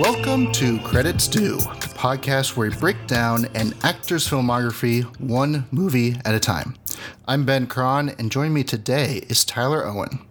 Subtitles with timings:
[0.00, 6.16] Welcome to Credits Due, the podcast where we break down an actor's filmography one movie
[6.24, 6.74] at a time.
[7.28, 10.26] I'm Ben Cron, and joining me today is Tyler Owen.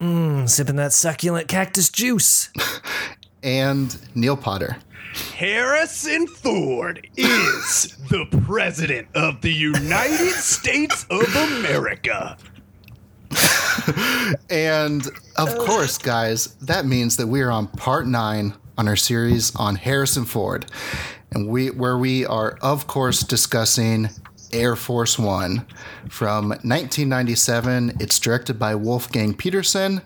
[0.00, 2.50] Mmm, sipping that succulent cactus juice.
[3.44, 4.78] and Neil Potter.
[5.36, 12.36] Harrison Ford is the President of the United States of America.
[14.50, 19.54] and of course, guys, that means that we are on part nine on our series
[19.56, 20.66] on Harrison Ford,
[21.30, 24.08] and we where we are of course discussing
[24.52, 25.66] Air Force One
[26.08, 27.96] from 1997.
[28.00, 30.02] It's directed by Wolfgang Petersen.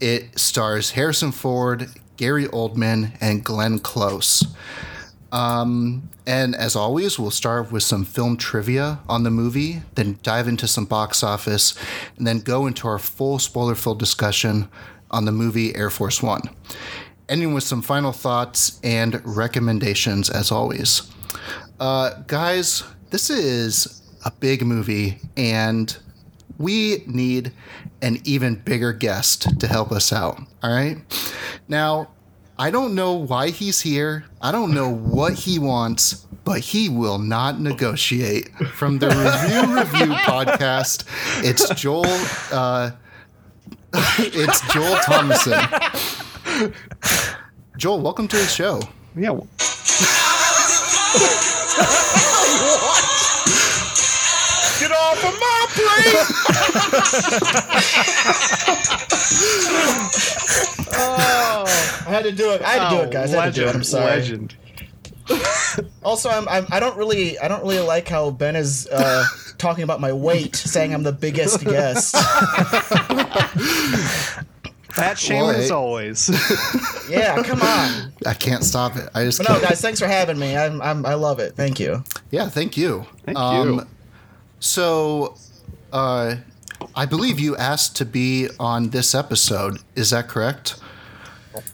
[0.00, 4.46] It stars Harrison Ford, Gary Oldman, and Glenn Close.
[5.32, 10.46] Um, and as always, we'll start with some film trivia on the movie, then dive
[10.46, 11.74] into some box office,
[12.16, 14.68] and then go into our full spoiler filled discussion
[15.10, 16.42] on the movie Air Force One.
[17.28, 21.02] Ending with some final thoughts and recommendations, as always.
[21.80, 25.96] Uh, guys, this is a big movie, and
[26.58, 27.52] we need
[28.02, 30.38] an even bigger guest to help us out.
[30.62, 30.98] All right.
[31.66, 32.10] Now,
[32.58, 34.24] I don't know why he's here.
[34.40, 38.50] I don't know what he wants, but he will not negotiate.
[38.74, 41.04] From the Review Review podcast,
[41.42, 42.04] it's Joel.
[42.52, 42.90] Uh,
[44.18, 45.58] it's Joel Thomason.
[47.76, 48.80] Joel, welcome to the show.
[49.16, 49.30] Yeah.
[54.78, 56.14] Get off of my plate!
[60.96, 61.64] oh,
[62.06, 62.62] I had to do it.
[62.62, 63.34] I had to do it, guys.
[63.34, 63.74] I had to do it.
[63.74, 64.06] I'm sorry.
[64.06, 64.54] Legend.
[66.04, 69.24] also, I'm, I'm I don't really I don't really like how Ben is uh,
[69.58, 72.14] talking about my weight, saying I'm the biggest guest.
[74.94, 76.28] Fat shaming as always.
[77.10, 78.12] yeah, come on.
[78.26, 79.08] I can't stop it.
[79.12, 79.62] I just but can't.
[79.62, 79.80] no, guys.
[79.80, 80.56] Thanks for having me.
[80.56, 81.56] I'm, I'm I love it.
[81.56, 82.04] Thank you.
[82.30, 83.04] Yeah, thank you.
[83.24, 83.86] Thank um, you.
[84.60, 85.34] So,
[85.92, 86.36] uh,
[86.94, 89.78] I believe you asked to be on this episode.
[89.96, 90.76] Is that correct?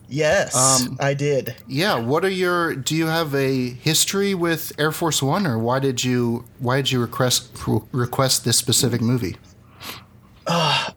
[0.08, 1.54] Yes, um, I did.
[1.66, 1.98] Yeah.
[1.98, 2.74] What are your?
[2.74, 6.90] Do you have a history with Air Force One, or why did you why did
[6.90, 7.50] you request
[7.92, 9.36] request this specific movie?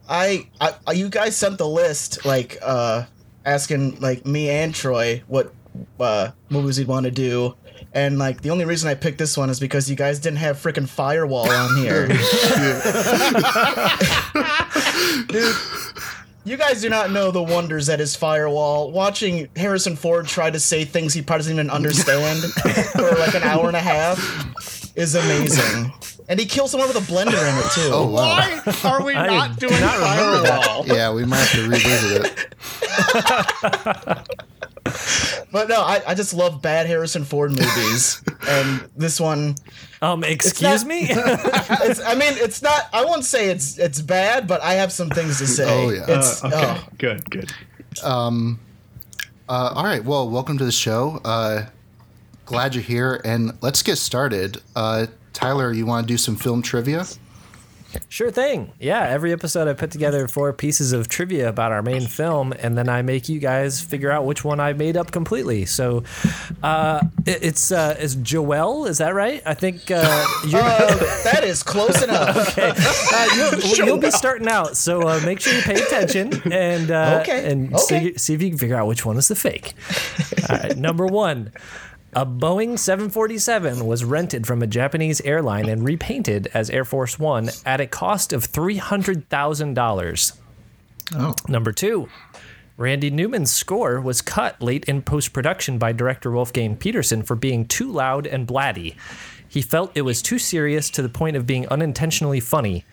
[0.08, 3.06] I, I you guys sent the list like uh,
[3.46, 5.54] asking like me and Troy what
[6.00, 7.56] uh, movies we'd want to do,
[7.94, 10.58] and like the only reason I picked this one is because you guys didn't have
[10.58, 12.08] freaking Firewall on here.
[15.28, 15.56] Dude,
[16.44, 18.92] you guys do not know the wonders that is Firewall.
[18.92, 22.40] Watching Harrison Ford try to say things he probably doesn't even understand
[22.92, 24.20] for like an hour and a half
[24.96, 25.92] is amazing.
[26.30, 27.90] And he kills someone with a blender in it too.
[27.92, 28.38] Oh wow!
[28.38, 30.88] Why are we not doing not Firewall?
[30.88, 32.54] Yeah, we might have to revisit it.
[35.52, 39.56] but no, I, I just love bad Harrison Ford movies, and this one.
[40.02, 41.10] Um, excuse not, me.
[41.12, 42.90] I mean, it's not.
[42.94, 45.66] I won't say it's it's bad, but I have some things to say.
[45.68, 46.06] Oh yeah.
[46.08, 46.58] It's, uh, okay.
[46.58, 46.88] Oh.
[46.98, 47.30] Good.
[47.30, 47.52] Good.
[48.04, 48.60] Um.
[49.50, 50.04] Uh, all right.
[50.04, 51.20] Well, welcome to the show.
[51.26, 51.66] Uh,
[52.46, 54.62] glad you're here, and let's get started.
[54.76, 57.06] Uh, Tyler, you want to do some film trivia?
[58.10, 58.72] Sure thing.
[58.80, 62.78] Yeah, every episode I put together four pieces of trivia about our main film, and
[62.78, 65.66] then I make you guys figure out which one I made up completely.
[65.66, 66.04] So,
[66.64, 68.86] uh, it, it's uh, is Joel?
[68.86, 69.42] Is that right?
[69.46, 70.62] I think uh, you're.
[70.62, 72.50] Uh, that is close enough.
[72.50, 76.90] okay, uh, you'll, you'll, be starting out, so uh, make sure you pay attention and
[76.90, 77.52] okay.
[77.52, 78.14] and okay.
[78.14, 79.74] See, see if you can figure out which one is the fake.
[80.50, 81.52] All right, number one.
[82.16, 87.50] A Boeing 747 was rented from a Japanese airline and repainted as Air Force One
[87.66, 90.38] at a cost of $300,000.
[91.16, 91.36] Oh.
[91.48, 92.10] Number two,
[92.78, 97.66] Randy Newman's score was cut late in post production by director Wolfgang Petersen for being
[97.66, 98.96] too loud and blatty.
[99.48, 102.86] He felt it was too serious to the point of being unintentionally funny.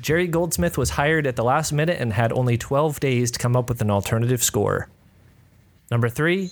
[0.00, 3.54] Jerry Goldsmith was hired at the last minute and had only 12 days to come
[3.56, 4.88] up with an alternative score.
[5.90, 6.50] Number three,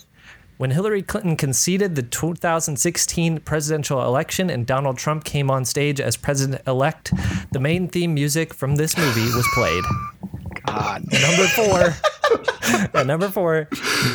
[0.57, 6.17] when Hillary Clinton conceded the 2016 presidential election and Donald Trump came on stage as
[6.17, 7.13] president elect,
[7.53, 9.85] the main theme music from this movie was played.
[10.67, 11.05] God.
[11.13, 11.95] Number four.
[12.95, 13.69] at number four,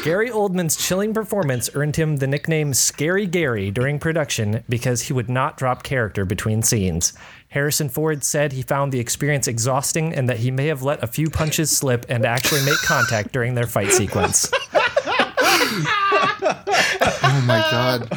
[0.04, 5.30] Gary Oldman's chilling performance earned him the nickname Scary Gary during production because he would
[5.30, 7.14] not drop character between scenes.
[7.50, 11.08] Harrison Ford said he found the experience exhausting and that he may have let a
[11.08, 14.52] few punches slip and actually make contact during their fight sequence
[16.50, 18.10] oh my god.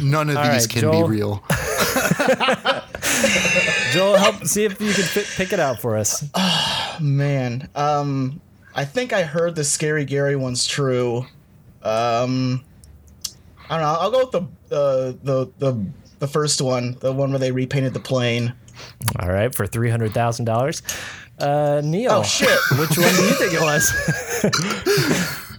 [0.00, 1.08] None of All these right, can Joel.
[1.08, 1.42] be real.
[3.92, 6.24] Joel, help see if you can fit, pick it out for us.
[6.34, 7.68] Oh, man.
[7.74, 8.40] Um
[8.74, 11.26] I think I heard the scary Gary one's true.
[11.82, 12.64] Um,
[13.68, 13.96] I don't know.
[14.00, 14.42] I'll go with the
[14.74, 15.86] uh, the the
[16.20, 18.54] the first one, the one where they repainted the plane.
[19.20, 20.82] All right, for three hundred thousand dollars.
[21.38, 22.12] Uh, Neil.
[22.12, 22.48] Oh shit!
[22.78, 23.92] Which one do you think it was?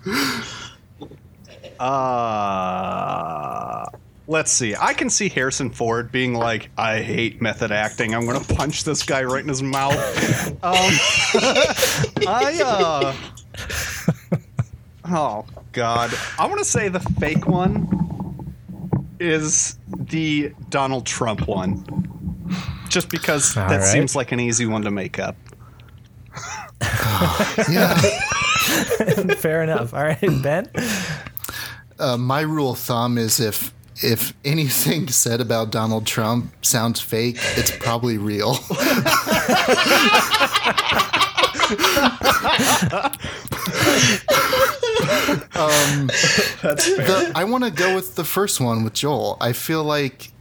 [1.84, 3.86] Uh,
[4.28, 4.74] let's see.
[4.80, 8.16] I can see Harrison Ford being like, "I hate method acting.
[8.16, 9.94] I'm gonna punch this guy right in his mouth."
[10.64, 10.66] um,
[12.26, 13.14] I uh,
[15.14, 18.56] oh god, I want to say the fake one
[19.20, 21.84] is the Donald Trump one,
[22.88, 23.86] just because All that right.
[23.86, 25.36] seems like an easy one to make up.
[27.70, 27.96] Yeah.
[29.38, 29.94] Fair enough.
[29.94, 30.70] All right, Ben.
[32.00, 37.38] Uh, my rule of thumb is if if anything said about Donald Trump sounds fake,
[37.56, 38.58] it's probably real.
[45.56, 49.38] um, the- I want to go with the first one with Joel.
[49.40, 50.32] I feel like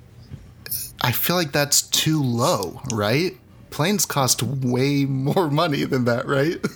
[1.02, 3.36] I feel like that's too low, right?
[3.72, 6.58] Planes cost way more money than that, right?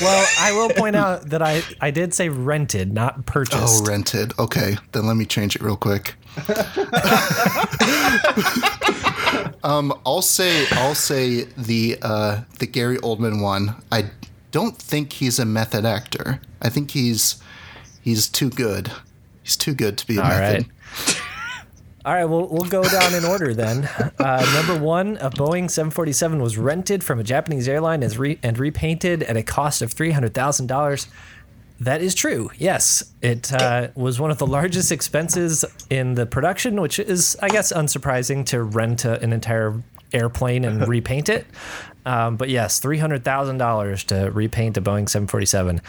[0.00, 3.82] Well, I will point out that I, I did say rented, not purchased.
[3.82, 4.32] Oh, rented.
[4.38, 6.14] Okay, then let me change it real quick.
[9.64, 13.74] um, I'll say I'll say the uh, the Gary Oldman one.
[13.92, 14.10] I
[14.52, 16.40] don't think he's a method actor.
[16.62, 17.42] I think he's
[18.00, 18.90] he's too good.
[19.42, 20.66] He's too good to be a All method.
[20.66, 21.16] right.
[22.02, 23.88] All right, we'll, we'll go down in order then.
[24.18, 28.58] Uh, number one, a Boeing 747 was rented from a Japanese airline and, re- and
[28.58, 31.06] repainted at a cost of $300,000.
[31.80, 32.50] That is true.
[32.56, 37.48] Yes, it uh, was one of the largest expenses in the production, which is, I
[37.48, 39.82] guess, unsurprising to rent a, an entire
[40.12, 41.46] airplane and repaint it.
[42.06, 45.82] Um, but yes, $300,000 to repaint a Boeing 747.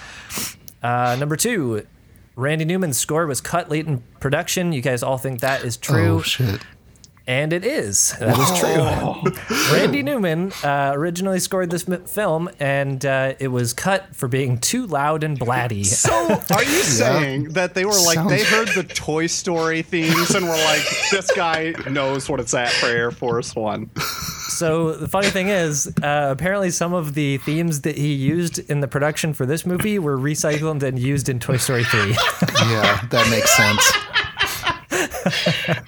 [0.84, 1.86] Uh, number two,
[2.42, 4.74] Randy Newman's score was cut late in production.
[4.74, 6.18] You guys all think that is true.
[6.18, 6.60] Oh shit!
[7.28, 8.14] And it is.
[8.20, 9.74] That is true.
[9.78, 14.58] Randy Newman uh, originally scored this m- film, and uh, it was cut for being
[14.58, 15.86] too loud and blatty.
[15.86, 16.12] So,
[16.54, 20.44] are you saying that they were like Sounds- they heard the Toy Story themes and
[20.46, 23.92] were like, "This guy knows what it's at for Air Force One"?
[24.58, 28.80] So the funny thing is, uh, apparently some of the themes that he used in
[28.82, 32.16] the production for this movie were recycled and used in Toy Story 3.
[32.62, 33.92] Yeah, that makes sense.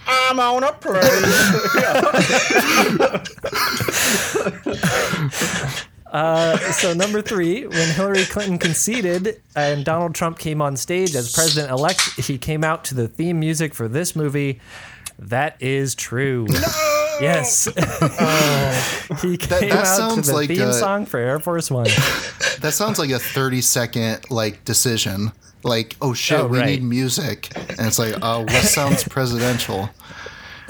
[0.07, 1.01] I'm on a plane.
[6.73, 12.19] so number three, when Hillary Clinton conceded and Donald Trump came on stage as president-elect,
[12.21, 14.59] he came out to the theme music for this movie.
[15.19, 16.47] That is true.
[17.21, 17.65] Yes.
[19.21, 21.87] he came that out to sounds the like theme a- song for Air Force One.
[22.61, 25.33] That sounds like a thirty second like decision.
[25.63, 26.65] Like, oh shit, Oh, we right.
[26.67, 29.89] need music, and it's like, uh, what sounds presidential?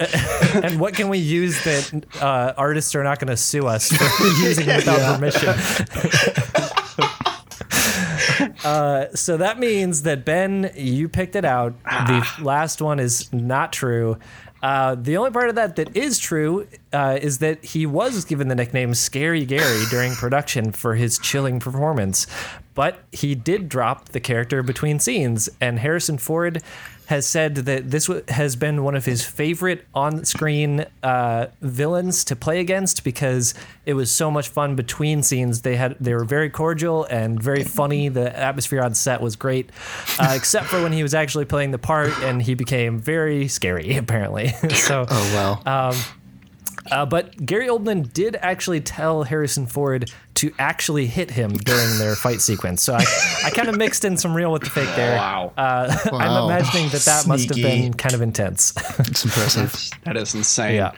[0.54, 4.26] and what can we use that uh, artists are not going to sue us for
[4.44, 5.48] using without permission?
[8.64, 11.74] uh, so that means that Ben, you picked it out.
[11.84, 14.16] The last one is not true.
[14.64, 18.48] Uh, the only part of that that is true uh, is that he was given
[18.48, 22.26] the nickname Scary Gary during production for his chilling performance,
[22.72, 26.62] but he did drop the character between scenes, and Harrison Ford
[27.06, 32.36] has said that this w- has been one of his favorite on-screen uh, villains to
[32.36, 33.54] play against because
[33.86, 35.62] it was so much fun between scenes.
[35.62, 38.08] They had they were very cordial and very funny.
[38.08, 39.70] The atmosphere on set was great,
[40.18, 43.96] uh, except for when he was actually playing the part and he became very scary
[44.04, 44.48] apparently.
[44.74, 45.06] so.
[45.08, 45.92] Oh wow.
[46.90, 52.14] Uh, but Gary Oldman did actually tell Harrison Ford to actually hit him during their
[52.16, 52.82] fight sequence.
[52.82, 53.04] So I,
[53.44, 55.16] I kind of mixed in some real with the fake there.
[55.16, 55.52] Wow.
[55.56, 58.72] Uh, I'm imagining that that must have been kind of intense.
[58.98, 59.74] it's impressive.
[60.04, 60.74] That is insane.
[60.74, 60.92] Yeah.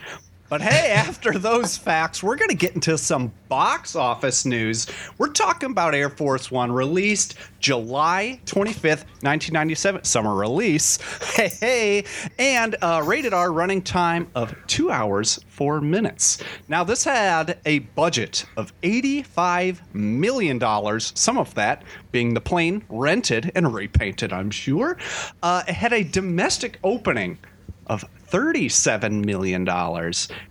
[0.49, 4.87] But hey, after those facts, we're going to get into some box office news.
[5.17, 10.99] We're talking about Air Force One, released July 25th, 1997, summer release.
[11.37, 12.03] Hey, hey,
[12.39, 16.41] and uh, rated R running time of two hours, four minutes.
[16.67, 23.51] Now, this had a budget of $85 million, some of that being the plane rented
[23.53, 24.97] and repainted, I'm sure.
[25.43, 27.37] Uh, it had a domestic opening
[27.85, 29.67] of $37 million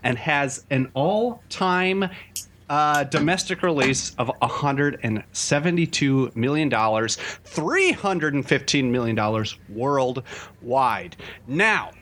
[0.02, 2.10] and has an all time
[2.68, 11.16] uh, domestic release of $172 million, $315 million worldwide.
[11.46, 11.92] Now,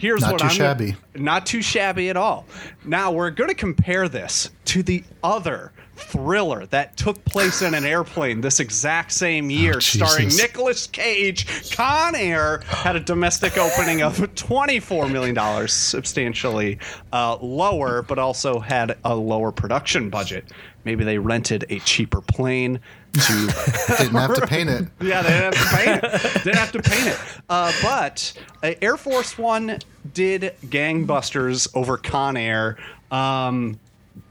[0.00, 0.96] here's Not what too I'm shabby.
[1.14, 2.46] not too shabby at all.
[2.84, 7.84] Now we're going to compare this to the other thriller that took place in an
[7.84, 10.40] airplane this exact same year, starring Jesus.
[10.40, 11.72] Nicolas Cage.
[11.74, 16.78] Con Air had a domestic opening of $24 million, substantially
[17.12, 20.44] uh, lower, but also had a lower production budget.
[20.84, 22.80] Maybe they rented a cheaper plane
[23.12, 23.46] to
[23.98, 24.86] Didn't have to paint it.
[25.00, 26.44] yeah, they didn't have to paint it.
[26.44, 27.18] Didn't have to paint it.
[27.48, 29.78] Uh, but uh, Air Force One
[30.14, 32.76] did gangbusters over Con Air,
[33.10, 33.80] um,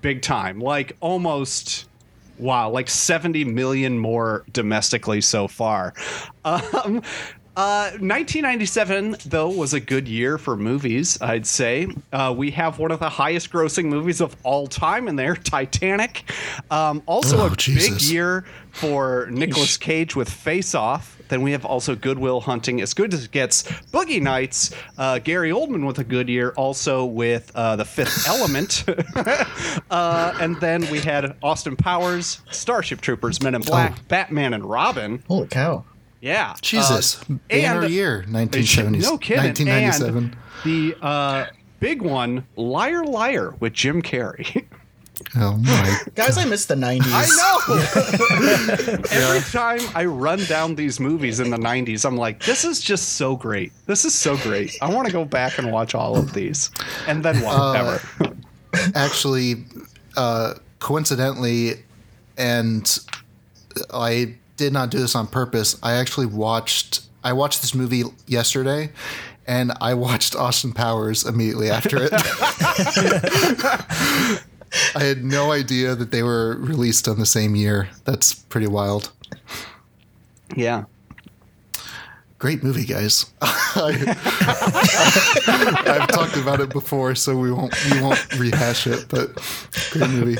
[0.01, 0.59] big time.
[0.59, 1.87] Like almost,
[2.37, 5.93] wow, like 70 million more domestically so far.
[6.43, 7.01] Um,
[7.57, 11.87] uh, 1997, though, was a good year for movies, I'd say.
[12.11, 16.29] Uh, we have one of the highest grossing movies of all time in there, Titanic.
[16.69, 21.14] Um, also, Oh, a big year for Nicolas Cage with Face Off.
[21.29, 23.63] Then we have also Good Will Hunting, as good as it gets.
[23.91, 28.83] Boogie Nights, uh, Gary Oldman with a good year, also with uh, The Fifth Element.
[29.89, 34.01] uh, and then we had Austin Powers, Starship Troopers, Men in Black, Oh.
[34.07, 35.23] Batman, and Robin.
[35.27, 35.83] Holy cow.
[36.21, 36.55] Yeah.
[36.61, 37.21] Jesus.
[37.21, 39.01] Uh, Banner and- year, 1970s.
[39.03, 39.43] No kidding.
[39.45, 40.17] 1997.
[40.17, 41.45] And the uh,
[41.79, 44.65] big one, Liar Liar with Jim Carrey.
[45.35, 45.99] oh my.
[46.15, 47.01] Guys, I miss the 90s.
[47.07, 49.01] I know.
[49.11, 53.13] Every time I run down these movies in the 90s, I'm like, this is just
[53.13, 53.71] so great.
[53.85, 54.77] This is so great.
[54.81, 56.69] I want to go back and watch all of these.
[57.07, 58.01] And then whatever.
[58.93, 59.65] Actually,
[60.17, 61.83] uh, coincidentally,
[62.37, 62.99] and
[63.93, 65.77] I did not do this on purpose.
[65.83, 67.01] I actually watched.
[67.23, 68.91] I watched this movie yesterday,
[69.47, 72.11] and I watched Austin Powers immediately after it.
[74.95, 77.89] I had no idea that they were released on the same year.
[78.05, 79.11] That's pretty wild.
[80.55, 80.85] yeah.
[82.37, 83.31] Great movie, guys.
[83.41, 83.91] I,
[85.85, 89.07] have talked about it before, so we won't we won't rehash it.
[89.09, 89.33] But
[89.91, 90.37] great movie.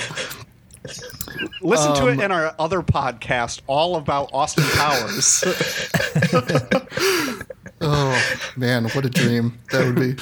[1.62, 5.44] Listen to Um, it in our other podcast, all about Austin Powers.
[7.82, 10.16] Oh man, what a dream that would be.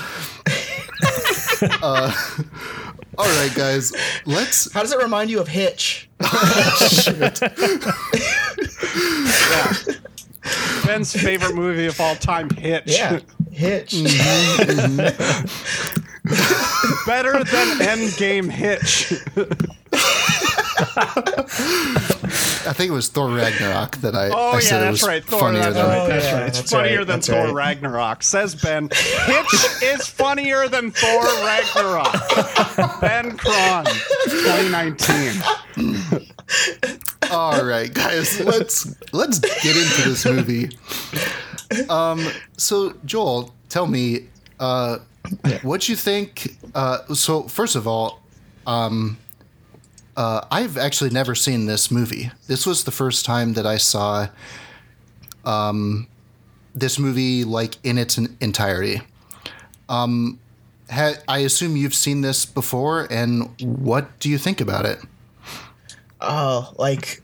[1.82, 2.12] Uh,
[3.18, 3.94] all right, guys,
[4.26, 4.72] let's.
[4.74, 6.10] How does it remind you of Hitch?
[10.86, 12.84] Ben's favorite movie of all time, Hitch.
[12.88, 13.20] Yeah,
[13.52, 13.92] Hitch.
[13.94, 16.10] Mm-hmm, mm-hmm.
[17.06, 19.14] Better than Endgame Hitch.
[22.66, 24.30] I think it was Thor Ragnarok that I.
[24.30, 25.24] Oh I yeah, said it that's was right.
[25.24, 25.40] Thor.
[25.40, 26.08] funnier That's than- right.
[26.08, 26.48] That's right.
[26.48, 27.54] It's that's funnier right, than that's Thor right.
[27.54, 28.90] Ragnarok, says Ben.
[28.92, 33.02] Hitch is funnier than Thor Ragnarok.
[33.02, 33.86] Ben Cron,
[34.26, 35.44] 2019.
[37.32, 40.70] All right, guys, let's let's get into this movie.
[41.90, 42.26] Um,
[42.58, 44.28] so Joel, tell me,
[44.60, 45.00] uh,
[45.64, 46.56] what you think?
[46.76, 48.22] Uh, so first of all,
[48.68, 49.18] um,
[50.16, 52.32] uh, I've actually never seen this movie.
[52.48, 54.28] This was the first time that I saw,
[55.46, 56.08] um,
[56.76, 59.02] this movie like in its entirety.
[59.90, 60.40] Um,
[60.90, 65.00] ha- I assume you've seen this before, and what do you think about it?
[66.22, 67.22] Oh, like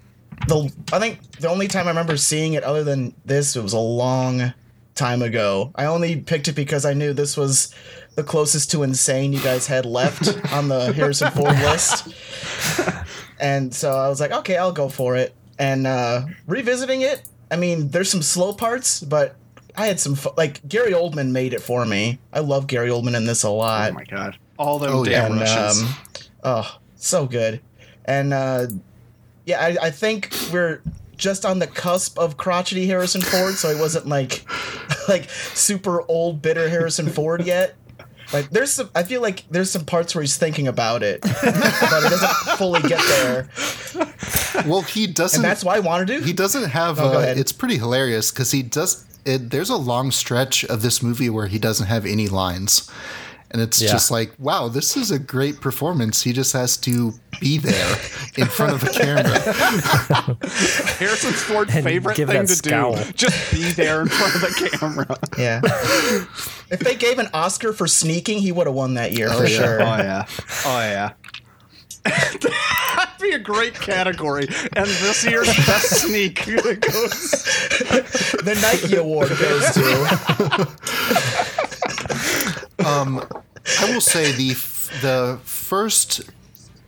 [0.47, 3.73] the I think the only time I remember seeing it other than this it was
[3.73, 4.53] a long
[4.95, 5.71] time ago.
[5.75, 7.73] I only picked it because I knew this was
[8.15, 12.07] the closest to insane you guys had left on the Harrison Ford list.
[13.39, 15.33] And so I was like, okay, I'll go for it.
[15.57, 19.35] And uh revisiting it, I mean, there's some slow parts, but
[19.75, 22.19] I had some fu- like Gary Oldman made it for me.
[22.33, 24.37] I love Gary Oldman in this a lot Oh my god.
[24.57, 25.81] All them Oh, damn and Russians.
[25.83, 25.95] um,
[26.43, 27.61] oh, so good.
[28.05, 28.67] And uh,
[29.45, 30.81] yeah, I, I think we're
[31.15, 34.45] just on the cusp of crotchety Harrison Ford, so he wasn't like
[35.09, 37.75] like super old bitter Harrison Ford yet.
[38.31, 41.33] Like there's some, I feel like there's some parts where he's thinking about it, but
[42.03, 43.49] he doesn't fully get there,
[44.67, 45.39] Well, he doesn't.
[45.39, 46.21] and that's why I wanted to.
[46.21, 46.99] He doesn't have.
[46.99, 49.05] Oh, uh, it's pretty hilarious because he does.
[49.25, 52.89] It, there's a long stretch of this movie where he doesn't have any lines,
[53.51, 53.91] and it's Yeah.
[53.91, 56.21] just like, wow, this is a great performance.
[56.21, 57.97] He just has to be there
[58.37, 59.39] in front of a camera.
[60.99, 62.95] Harrison Ford's And favorite thing to scowl.
[62.95, 63.11] do.
[63.13, 65.17] Just be there in front of the camera.
[65.37, 65.61] yeah.
[66.71, 69.47] if they gave an Oscar for sneaking, he would have won that year oh, for
[69.47, 69.57] yeah.
[69.57, 69.81] sure.
[69.81, 70.25] Oh yeah.
[70.65, 71.13] Oh yeah.
[72.05, 74.47] That'd be a great category.
[74.73, 77.31] And this year's best sneak goes.
[78.41, 81.58] The Nike Award goes to.
[83.79, 84.53] I will say the
[85.01, 86.21] the first.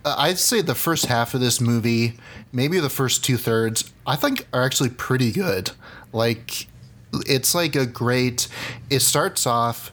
[0.04, 2.18] Uh, I'd say the first half of this movie,
[2.52, 5.70] maybe the first two thirds, I think are actually pretty good.
[6.12, 6.66] Like,
[7.12, 8.48] it's like a great.
[8.90, 9.92] It starts off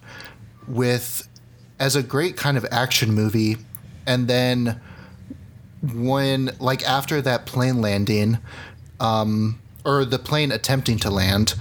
[0.68, 1.28] with
[1.80, 3.58] as a great kind of action movie,
[4.08, 4.82] and then
[5.94, 8.40] when like after that plane landing,
[9.00, 11.56] um, or the plane attempting to land,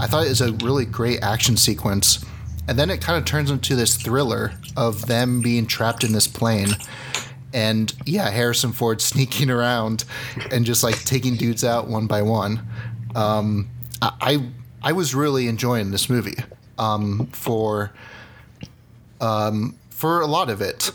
[0.00, 2.24] I thought it was a really great action sequence.
[2.68, 6.28] And then it kind of turns into this thriller of them being trapped in this
[6.28, 6.70] plane.
[7.52, 10.04] And yeah, Harrison Ford sneaking around
[10.50, 12.66] and just like taking dudes out one by one.
[13.14, 13.68] Um,
[14.00, 14.48] I,
[14.82, 16.38] I was really enjoying this movie
[16.78, 17.92] um, for
[19.20, 20.90] um, for a lot of it.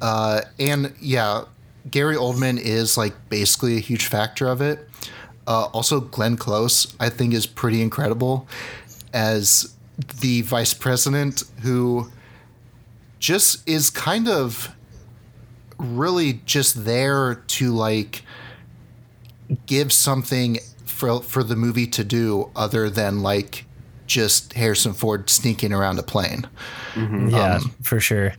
[0.00, 1.44] Uh, and yeah,
[1.90, 4.88] Gary Oldman is like basically a huge factor of it.
[5.46, 8.48] Uh, also, Glenn Close, I think, is pretty incredible
[9.12, 9.75] as
[10.20, 12.10] the vice president who
[13.18, 14.74] just is kind of
[15.78, 18.22] really just there to like
[19.66, 23.64] give something for for the movie to do other than like
[24.06, 26.48] just Harrison Ford sneaking around a plane.
[26.94, 27.30] Mm-hmm.
[27.30, 28.34] Yeah, um, for sure.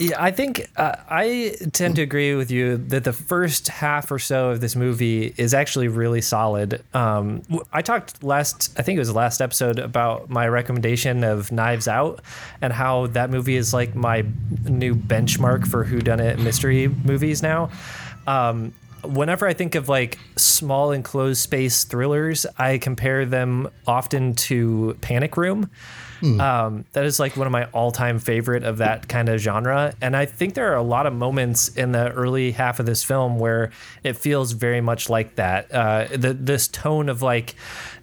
[0.00, 4.20] Yeah, I think uh, I tend to agree with you that the first half or
[4.20, 6.84] so of this movie is actually really solid.
[6.94, 11.88] Um, I talked last, I think it was last episode about my recommendation of Knives
[11.88, 12.20] Out
[12.60, 14.24] and how that movie is like my
[14.62, 17.68] new benchmark for whodunit mystery movies now.
[18.28, 24.96] Um, whenever I think of like small enclosed space thrillers, I compare them often to
[25.00, 25.70] Panic Room.
[26.40, 30.16] Um, that is like one of my all-time favorite of that kind of genre, and
[30.16, 33.38] I think there are a lot of moments in the early half of this film
[33.38, 33.70] where
[34.02, 35.72] it feels very much like that.
[35.72, 37.54] Uh, the this tone of like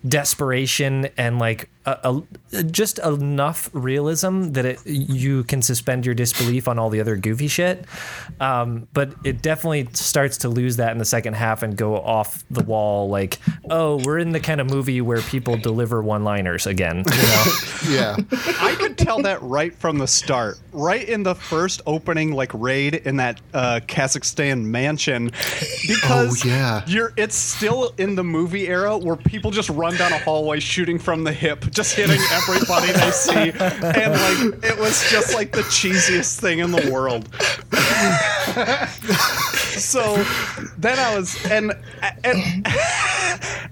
[0.07, 2.21] desperation and like a,
[2.51, 7.15] a, just enough realism that it you can suspend your disbelief on all the other
[7.15, 7.85] goofy shit.
[8.39, 12.43] Um, but it definitely starts to lose that in the second half and go off
[12.49, 13.09] the wall.
[13.09, 16.97] Like, oh, we're in the kind of movie where people deliver one-liners again.
[16.97, 17.43] You know?
[17.87, 18.17] Yeah.
[18.59, 20.57] I could tell that right from the start.
[20.77, 25.25] Right in the first opening, like raid in that uh, Kazakhstan mansion,
[25.87, 26.81] because Oh, yeah.
[26.85, 30.99] you're it's still in the movie era where people just run down a hallway shooting
[30.99, 35.61] from the hip, just hitting everybody they see, and like it was just like the
[35.61, 37.29] cheesiest thing in the world.
[39.79, 40.15] so
[40.77, 41.71] then I was and
[42.23, 42.67] and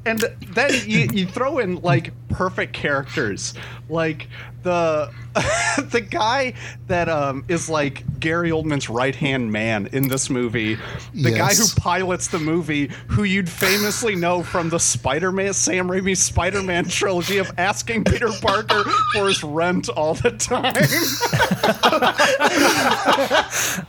[0.06, 0.20] and
[0.54, 3.54] then you, you throw in like perfect characters
[3.90, 4.28] like
[4.64, 5.12] the
[5.90, 6.54] the guy
[6.88, 10.78] that um is like Gary Oldman's right hand man in this movie
[11.14, 16.16] the guy who pilots the movie who you'd famously know from the Spider-Man Sam Raimi
[16.16, 20.74] Spider-Man trilogy of asking Peter Parker for his rent all the time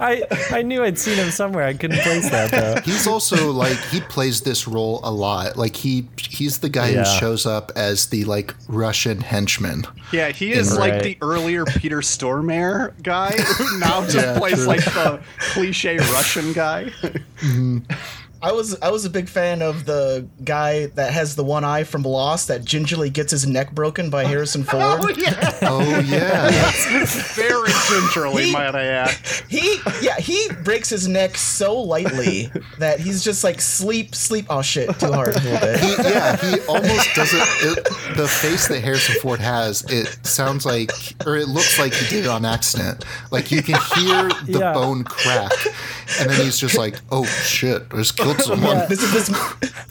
[0.00, 1.64] I I knew I'd seen him somewhere.
[1.66, 2.80] I couldn't place that though.
[2.84, 5.56] He's also like he plays this role a lot.
[5.56, 7.04] Like he he's the guy Yeah.
[7.04, 9.84] who shows up as the like Russian henchman.
[10.12, 10.92] Yeah, he is Right.
[10.94, 14.66] like the earlier Peter Stormare guy who now just Yeah, plays true.
[14.66, 16.84] like the cliche Russian guy.
[17.44, 17.78] Mm-hmm.
[18.44, 21.84] I was I was a big fan of the guy that has the one eye
[21.84, 25.16] from Lost that gingerly gets his neck broken by Harrison oh, Ford.
[25.16, 26.50] Oh yeah, Oh yeah.
[27.34, 29.10] very gingerly, He- might I add.
[29.48, 34.46] He yeah he breaks his neck so lightly that he's just like sleep sleep.
[34.50, 35.80] Oh shit, too hard a little bit.
[35.80, 37.40] He, yeah, he almost doesn't.
[37.62, 37.84] It,
[38.16, 40.90] the face that Harrison Ford has, it sounds like,
[41.26, 43.04] or it looks like he did it on accident.
[43.30, 44.72] Like you can hear the Yeah.
[44.74, 45.52] bone crack,
[46.20, 49.28] and then he's just like, "Oh shit, I just killed someone." This is this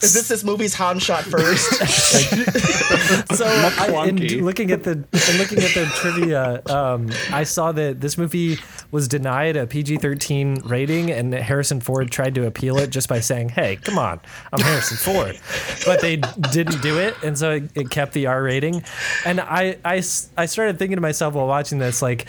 [0.02, 1.70] is this this movie's Han shot first.
[3.34, 8.00] So I, in looking at the in looking at the trivia, um, I saw that
[8.00, 8.58] this movie
[8.90, 13.50] was denied a PG-13 rating, and Harrison Ford tried to appeal it just by saying,
[13.50, 14.20] "Hey, come on,
[14.52, 15.38] I'm Harrison Ford,"
[15.84, 18.84] but they didn't do it, and so it, it kept the R rating.
[19.24, 19.96] And I, I
[20.36, 22.26] I started thinking to myself while watching this, like,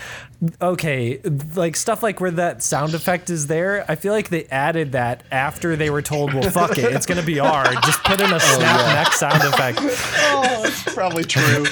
[0.61, 1.19] okay,
[1.55, 3.85] like stuff like where that sound effect is there.
[3.89, 7.23] I feel like they added that after they were told, "Well, fuck it, it's gonna
[7.23, 9.79] be R." Just put in a oh, snap neck sound effect.
[10.27, 11.65] Oh, that's probably true.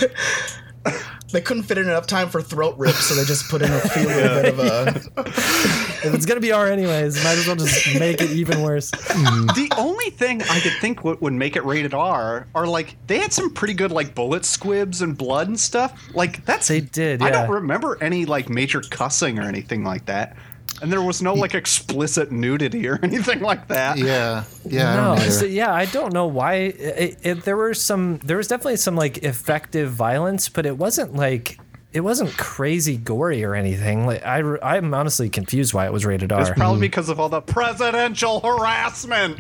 [1.34, 3.80] they couldn't fit in enough time for throat rips, so they just put in a
[3.80, 5.24] few little bit of a.
[6.04, 8.92] If it's gonna be R anyways, might as well just make it even worse.
[8.92, 13.20] the only thing I could think would, would make it rated R are like they
[13.20, 15.98] had some pretty good like bullet squibs and blood and stuff.
[16.14, 20.36] Like that's They did, I don't remember any like major cussing or anything like that.
[20.82, 23.98] And there was no like explicit nudity or anything like that.
[23.98, 24.96] Yeah, yeah.
[24.96, 26.54] No, don't so, yeah, I don't know why.
[26.56, 31.16] It, it, there were some, there was definitely some like effective violence, but it wasn't
[31.16, 31.58] like
[31.94, 34.08] it wasn't crazy gory or anything.
[34.08, 36.42] Like I, I'm honestly confused why it was rated R.
[36.42, 36.56] It's R.
[36.56, 39.40] probably because of all the presidential harassment.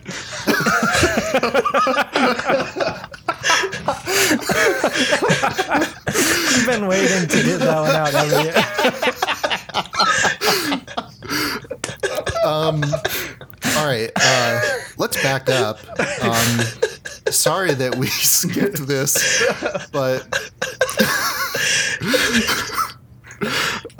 [6.53, 8.53] You've been waiting to get that one out every year.
[13.75, 14.61] All right, uh,
[14.97, 15.79] let's back up.
[16.23, 16.59] Um,
[17.29, 19.43] sorry that we skipped this,
[19.91, 20.25] but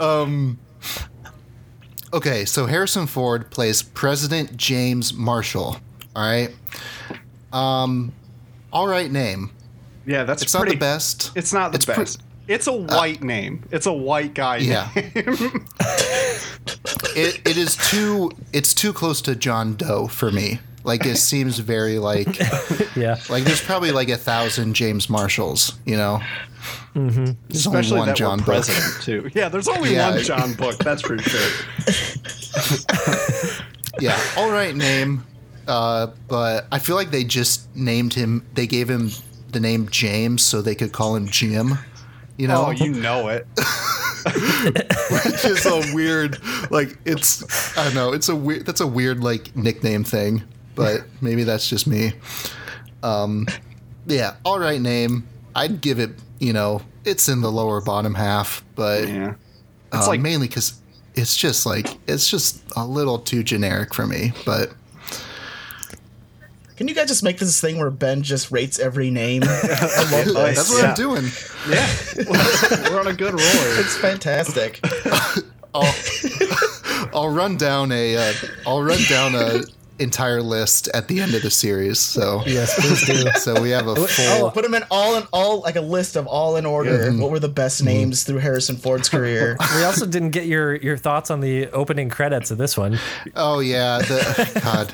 [0.00, 0.58] um,
[2.12, 2.44] okay.
[2.44, 5.76] So Harrison Ford plays President James Marshall.
[6.16, 6.54] All right.
[7.52, 8.12] Um,
[8.74, 9.50] all right name.
[10.04, 11.30] Yeah, that's It's pretty, not the best.
[11.34, 12.22] It's not the It's pre- best.
[12.46, 13.66] it's a white name.
[13.70, 14.90] It's a white guy Yeah.
[14.94, 15.66] name.
[17.16, 20.58] It it is too it's too close to John Doe for me.
[20.82, 22.38] Like it seems very like
[22.96, 23.16] Yeah.
[23.30, 26.20] like there's probably like a thousand James Marshalls, you know.
[26.94, 27.24] Mm-hmm.
[27.48, 28.64] There's only Especially one that John we're Book.
[28.66, 29.30] president too.
[29.38, 30.10] Yeah, there's only Yeah.
[30.10, 30.76] one John Book.
[30.78, 31.50] That's for sure.
[34.00, 35.24] Yeah, all right name,
[35.66, 38.44] uh, but I feel like they just named him.
[38.54, 39.10] They gave him
[39.50, 41.78] the name James so they could call him Jim.
[42.36, 43.46] You know, Oh, you know it.
[44.24, 46.38] which is a weird
[46.70, 50.42] like it's I don't know it's a weird that's a weird like nickname thing,
[50.74, 52.12] but maybe that's just me.
[53.02, 53.46] Um,
[54.06, 55.28] yeah, all right name.
[55.54, 56.10] I'd give it.
[56.40, 59.34] You know, it's in the lower bottom half, but Yeah.
[59.92, 60.80] It's uh, like mainly because
[61.14, 64.32] it's just like it's just a little too generic for me.
[64.44, 64.72] But
[66.76, 69.42] Can you guys just make this thing where Ben just rates every name?
[69.46, 70.56] I love Nice.
[70.56, 70.56] this.
[70.56, 70.88] that's what Yeah.
[70.88, 71.30] I'm doing.
[71.68, 73.78] yeah, we're on a good roll.
[73.78, 74.80] It's fantastic.
[75.74, 75.94] I'll,
[77.14, 78.32] I'll run down a uh,
[78.66, 79.60] I'll run down a
[80.00, 81.98] entire list at the end of the series.
[82.00, 83.30] So Yes, please do.
[83.38, 84.50] so we have a full.
[84.50, 87.12] Put them in all in all like a list of all in order.
[87.12, 89.56] What were the best names through Harrison Ford's career?
[89.76, 92.98] We also didn't get your your thoughts on the opening credits of this one.
[93.36, 94.92] Oh yeah, the God.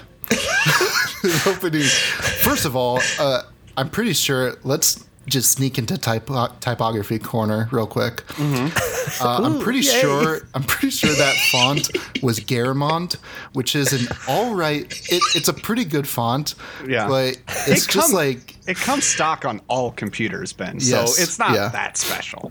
[1.23, 1.83] The opening.
[1.83, 3.43] First of all, uh,
[3.77, 4.57] I'm pretty sure.
[4.65, 8.17] Let's just sneak into typo- typography corner real quick.
[8.29, 9.25] Mm-hmm.
[9.25, 10.01] Uh, I'm pretty yay.
[10.01, 10.41] sure.
[10.55, 11.91] I'm pretty sure that font
[12.23, 13.15] was Garamond,
[13.53, 14.85] which is an all right.
[15.13, 16.55] It, it's a pretty good font.
[16.87, 17.07] Yeah.
[17.07, 20.81] but it's It just come- like It comes stock on all computers, Ben.
[20.81, 21.69] So Yes, it's not yeah.
[21.69, 22.51] that special.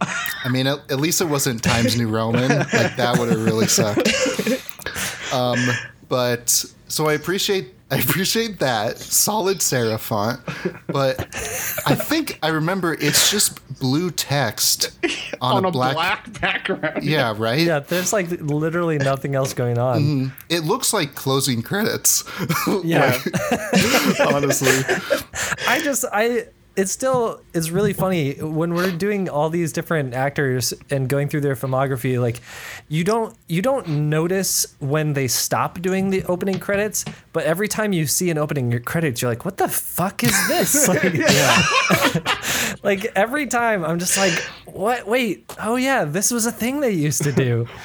[0.00, 2.48] I mean, at, at least it wasn't Times New Roman.
[2.48, 4.08] Like that would have really sucked.
[5.32, 5.58] Um,
[6.08, 6.48] but
[6.88, 10.40] so I appreciate I appreciate that solid serif font,
[10.88, 11.18] but
[11.86, 14.90] I think I remember it's just blue text
[15.40, 15.94] on, On a, a black.
[15.94, 17.02] black, background.
[17.02, 17.60] Yeah, right.
[17.60, 20.00] Yeah, there's like literally nothing else going on.
[20.02, 20.28] Mm-hmm.
[20.50, 22.24] It looks like closing credits.
[22.84, 23.18] Yeah.
[24.20, 24.70] honestly.
[25.66, 26.46] I just I
[26.78, 28.34] it's still it's really funny.
[28.34, 32.40] When we're doing all these different actors and going through their filmography like
[32.88, 37.92] you don't you don't notice when they stop doing the opening credits but every time
[37.92, 40.88] you see an opening credits you're like what the fuck is this?
[40.88, 44.34] Like, like every time I'm just like
[44.66, 45.06] what?
[45.06, 45.52] Wait.
[45.60, 46.04] Oh yeah.
[46.04, 47.66] This was a thing they used to do.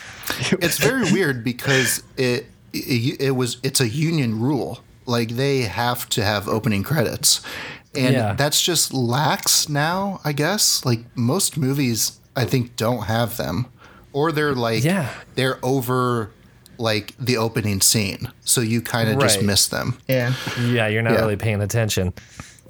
[0.52, 4.80] It's very weird because it, it it was it's a union rule.
[5.06, 7.42] Like they have to have opening credits,
[7.96, 8.34] and Yeah.
[8.34, 10.20] that's just lax now.
[10.24, 13.68] I guess like most movies, I think don't have them,
[14.12, 15.10] or they're like Yeah.
[15.36, 16.32] they're over
[16.78, 19.98] like the opening scene, so you kind of just miss them.
[20.08, 20.34] Yeah.
[20.60, 21.20] yeah you're not Yeah.
[21.20, 22.14] really paying attention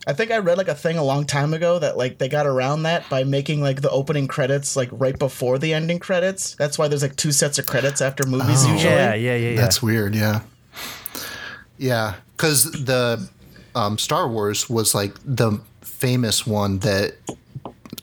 [0.06, 2.46] I think I read like a thing a long time ago that like they got
[2.46, 6.56] around that by making like the opening credits like right before the ending credits.
[6.56, 8.74] That's why there's like two sets of credits after movies oh.
[8.74, 8.94] usually.
[8.94, 10.14] yeah yeah yeah yeah That's weird.
[10.14, 10.42] Yeah,
[11.78, 13.30] yeah, because the
[13.76, 17.16] um, Star Wars was like the famous one that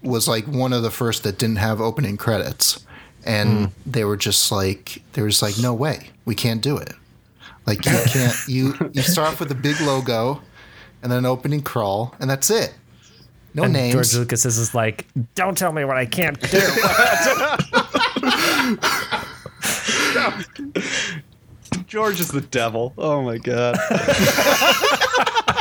[0.03, 2.85] was like one of the first that didn't have opening credits,
[3.25, 6.93] and they were just like, there was like, no way, we can't do it.
[7.67, 10.41] Like you can't you you start off with a big logo,
[11.03, 12.75] and then an opening crawl, and that's it.
[13.55, 13.95] No and names.
[13.95, 16.49] George Lucas is just like don't tell me what I can't do
[21.87, 22.95] George is the devil.
[22.97, 23.77] Oh my god.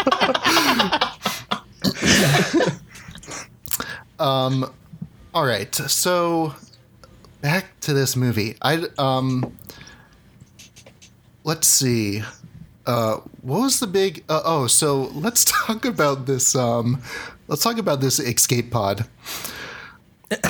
[4.19, 6.55] All right, so
[7.41, 8.55] back to this movie.
[8.61, 9.55] I um,
[11.43, 12.23] let's see.
[12.85, 14.23] Uh, what was the big?
[14.27, 16.55] Uh, oh, so let's talk about this.
[16.55, 17.01] Um,
[17.47, 19.05] let's talk about this escape pod.
[20.31, 20.39] okay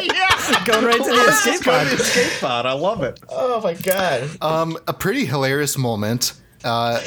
[0.00, 0.64] Yes.
[0.66, 2.66] going right to the escape pod Escape pod.
[2.66, 3.20] I love it.
[3.28, 4.28] Oh my god.
[4.42, 6.34] Um, a pretty hilarious moment.
[6.64, 7.00] Uh,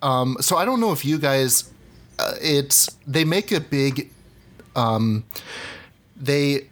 [0.00, 1.71] um, so I don't know if you guys.
[2.22, 4.10] Uh, it's they make a big.
[4.76, 5.24] Um,
[6.16, 6.68] they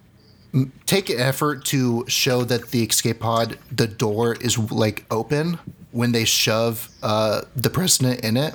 [0.86, 5.58] take an effort to show that the escape pod, the door is like open
[5.92, 8.54] when they shove uh, the president in it.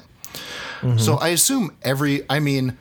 [0.98, 2.24] So I assume every.
[2.30, 2.78] I mean,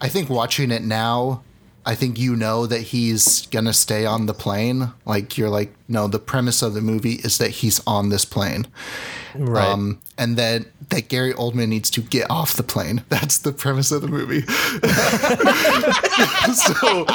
[0.00, 1.42] I think watching it now,
[1.86, 4.92] I think you know that he's gonna stay on the plane.
[5.04, 8.66] Like you're like, no, the premise of the movie is that he's on this plane.
[9.36, 9.64] Right.
[9.64, 13.04] Um, and that that Gary Oldman needs to get off the plane.
[13.08, 14.40] That's the premise of the movie.
[16.54, 17.06] so,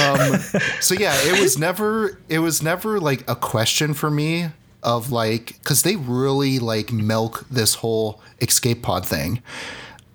[0.00, 0.40] um,
[0.80, 4.48] so yeah, it was never it was never like a question for me
[4.82, 9.42] of like because they really like milk this whole escape pod thing,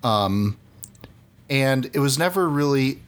[0.02, 0.56] um,
[1.52, 3.00] and it was never really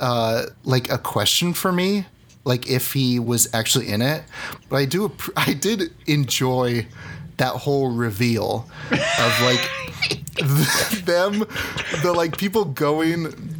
[0.00, 2.04] uh, like a question for me
[2.44, 4.22] like if he was actually in it.
[4.68, 6.86] But i do i did enjoy
[7.36, 9.70] that whole reveal of like
[11.04, 11.44] them
[12.02, 13.54] the like people going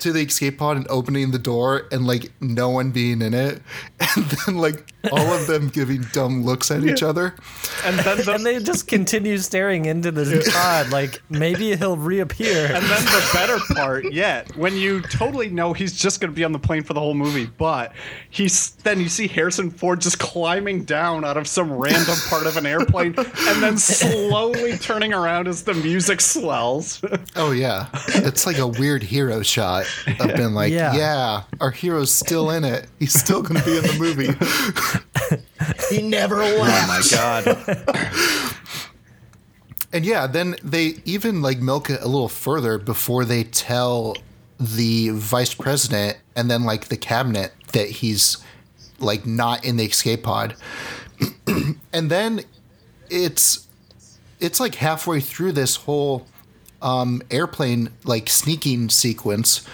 [0.00, 3.62] to the escape pod and opening the door and like no one being in it.
[4.16, 7.34] And then like all of them giving dumb looks at each other
[7.84, 12.66] And then the, and they just continue staring into the pod like maybe he'll reappear.
[12.66, 16.44] and then the better part yet, when you totally know he's just going to be
[16.44, 17.92] on the plane for the whole movie, but
[18.30, 22.56] he's then you see Harrison Ford just climbing down out of some random part of
[22.56, 27.00] an airplane and then slowly turning around as the music swells.
[27.36, 29.84] oh yeah it's like a weird hero shot
[30.20, 30.94] of being like Yeah.
[30.94, 31.42] yeah.
[31.60, 34.28] our hero's still in it he's still gonna be in the movie
[35.90, 36.58] He never left.
[36.60, 38.54] Oh my god.
[39.92, 44.16] And yeah, then they even like milk it a little further before they tell
[44.60, 48.36] the vice president and then like the cabinet that he's
[48.98, 50.56] like not in the escape pod.
[51.92, 52.42] and then
[53.08, 53.66] it's
[54.40, 56.26] it's like halfway through this whole
[56.82, 59.66] um, airplane like sneaking sequence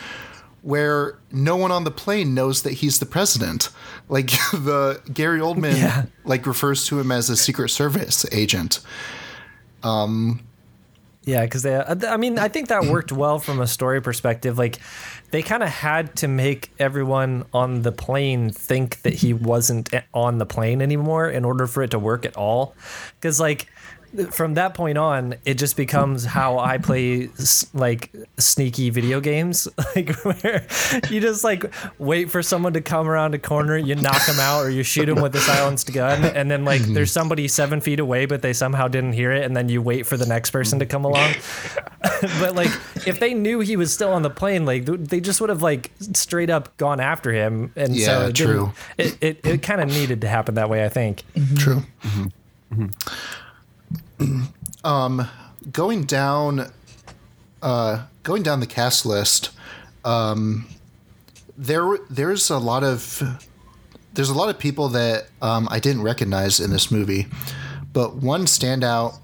[0.62, 3.68] where no one on the plane knows that he's the president.
[4.08, 6.04] Like the Gary Oldman Yeah.
[6.24, 8.80] like refers to him as a Secret Service agent.
[9.82, 10.40] Um,
[11.26, 11.74] yeah, because they.
[11.76, 14.58] I mean, I think that worked well from a story perspective.
[14.58, 14.78] Like,
[15.30, 20.36] they kind of had to make everyone on the plane think that he wasn't on
[20.36, 22.74] the plane anymore in order for it to work at all.
[23.18, 23.68] Because, like,
[24.30, 27.28] from that point on, it just becomes how I play
[27.72, 30.66] like sneaky video games, like where
[31.10, 34.60] you just like wait for someone to come around a corner, you knock them out,
[34.60, 38.00] or you shoot them with a silenced gun, and then like there's somebody seven feet
[38.00, 40.78] away, but they somehow didn't hear it, and then you wait for the next person
[40.78, 41.32] to come along.
[42.40, 42.70] but like
[43.06, 45.90] if they knew he was still on the plane, like they just would have like
[46.12, 48.72] straight up gone after him, and Yeah, so it true.
[48.98, 51.22] It it, it kind of needed to happen that way, I think.
[51.56, 51.82] True.
[52.02, 52.22] Mm-hmm.
[52.24, 52.82] Mm-hmm.
[52.82, 53.43] Mm-hmm.
[54.84, 55.28] um,
[55.70, 56.70] going down,
[57.62, 59.50] uh, going down the cast list,
[60.04, 60.66] um,
[61.56, 63.22] there there's a lot of
[64.12, 67.26] there's a lot of people that um, I didn't recognize in this movie,
[67.92, 69.18] but one standout.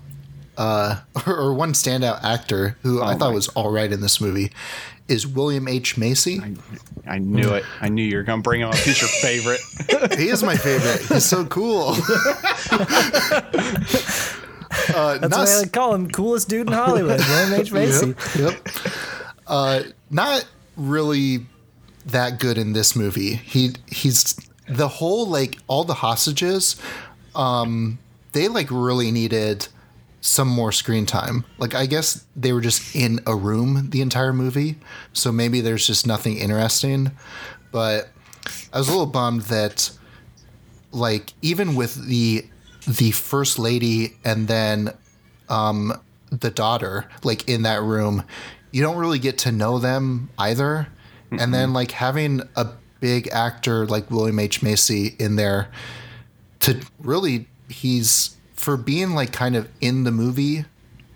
[0.59, 4.51] Uh, or one standout actor who I thought was all right in this movie
[5.11, 5.99] is William H.
[5.99, 6.41] Macy.
[7.07, 7.65] I knew it.
[7.81, 8.77] I knew you were going to bring him up.
[8.77, 9.61] He's your favorite.
[10.19, 11.01] He is my favorite.
[11.09, 11.95] He's so cool.
[14.95, 18.15] uh, That's not why I call him coolest dude in Hollywood, William H Macy.
[18.39, 18.39] Yep.
[18.39, 18.69] yep.
[19.47, 21.47] Uh, not really
[22.07, 23.35] that good in this movie.
[23.35, 24.37] He he's
[24.69, 26.77] the whole like all the hostages.
[27.35, 27.99] Um,
[28.33, 29.69] they like really needed
[30.21, 31.45] some more screen time.
[31.59, 34.77] Like I guess they were just in a room the entire movie,
[35.13, 37.11] so maybe there's just nothing interesting.
[37.73, 38.11] But
[38.73, 39.91] I was a little bummed that
[40.93, 42.45] like even with the
[42.87, 44.93] the first lady and then
[45.49, 45.93] um
[46.31, 48.25] the daughter like in that room
[48.73, 50.89] you don't really get to know them either.
[51.33, 54.63] And then like having a big actor like William H.
[54.63, 55.71] Macy in there
[56.61, 60.65] to really he's for being like kind of in the movie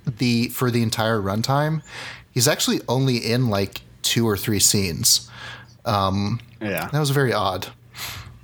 [0.07, 1.83] the for the entire runtime
[2.31, 5.29] he's actually only in like two or three scenes.
[6.61, 6.89] Yeah.
[6.93, 7.69] that was very odd.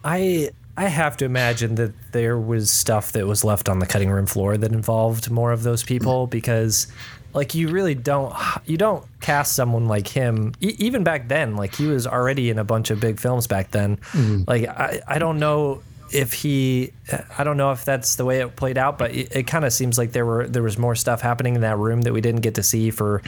[0.04, 4.08] I I have to imagine that there was stuff that was left on the cutting
[4.10, 6.86] room floor that involved more of those people because
[7.34, 11.74] like you really don't you don't cast someone like him e- even back then like
[11.74, 13.98] he was already in a bunch of big films back then.
[14.46, 16.94] Like I, I don't know if he
[17.36, 19.74] I don't know if that's the way it played out but it, it kind of
[19.74, 22.40] seems like there were there was more stuff happening in that room that we didn't
[22.40, 23.20] get to see for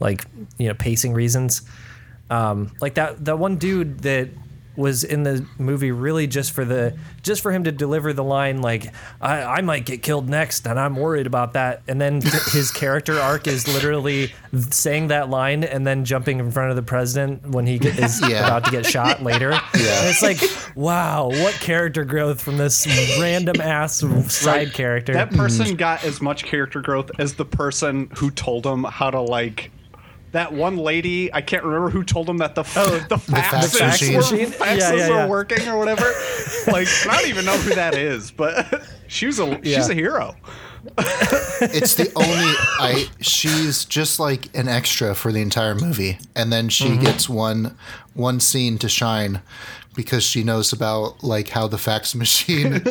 [0.00, 0.24] like
[0.58, 1.62] you know pacing reasons.
[2.30, 4.30] Um, like that that one dude that
[4.76, 8.60] was in the movie really just for the just for him to deliver the line
[8.60, 11.82] like I, I might get killed next and I'm worried about that.
[11.88, 12.20] And then
[12.52, 14.32] his character arc is literally
[14.70, 18.20] saying that line and then jumping in front of the president when he get, is
[18.28, 18.46] Yeah.
[18.46, 19.50] about to get shot later.
[19.76, 20.00] Yeah.
[20.00, 20.40] And it's like
[20.74, 22.86] wow what character growth from this
[23.20, 25.12] random ass side character.
[25.12, 25.76] That person mm.
[25.76, 29.70] got as much character growth as the person who told him how to like
[30.36, 34.14] that one lady, I can't remember who told him that the Oh, the fax faxes,
[34.14, 34.16] machine.
[34.16, 34.22] were,
[34.56, 35.24] faxes Yeah, yeah, yeah.
[35.24, 36.04] were working or whatever.
[36.68, 40.36] like I don't even know who that is, but she was a she's a hero.
[41.58, 46.68] It's the only I she's just like an extra for the entire movie and then
[46.68, 47.02] she Mm-hmm.
[47.02, 47.76] gets one
[48.14, 49.40] one scene to shine
[49.94, 52.82] because she knows about like how the fax machine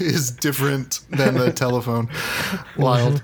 [0.00, 2.08] is different than the telephone.
[2.76, 3.22] Wild.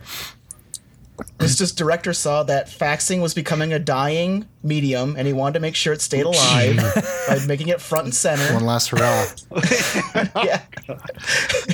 [1.41, 5.61] It's just director saw that faxing was becoming a dying medium, and he wanted to
[5.61, 6.77] make sure it stayed alive
[7.29, 8.53] by making it front and center.
[8.55, 9.27] One last hurrah.
[10.45, 10.63] Yeah.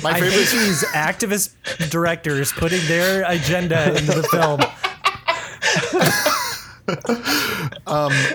[0.01, 4.59] My I hate favorite these activist directors putting their agenda into the film.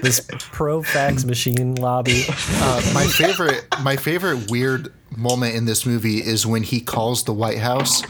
[0.02, 2.24] this pro fax machine lobby.
[2.28, 7.32] uh, my favorite my favorite weird moment in this movie is when he calls the
[7.34, 8.02] White House,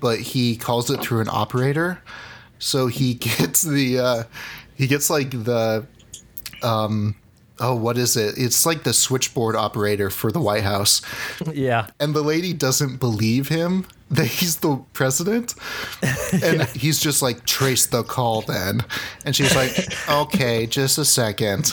[0.00, 2.02] but he calls it through an operator.
[2.58, 4.22] So he gets the uh,
[4.74, 5.86] he gets like the
[6.62, 7.14] um
[7.58, 8.34] oh what is it?
[8.36, 11.02] It's like the switchboard operator for the White House.
[11.52, 11.88] Yeah.
[12.00, 15.54] And the lady doesn't believe him that he's the president.
[16.42, 18.80] And he's just like, trace the call then.
[19.24, 19.72] And she's like,
[20.08, 21.72] okay, just a second.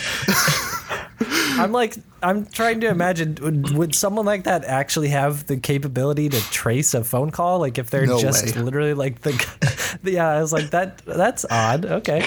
[1.19, 6.29] I'm like, I'm trying to imagine would, would someone like that actually have the capability
[6.29, 7.59] to trace a phone call?
[7.59, 8.61] Like if they're No just way.
[8.61, 10.99] literally like the, yeah, I was like that.
[11.05, 11.85] That's odd.
[11.85, 12.25] Okay.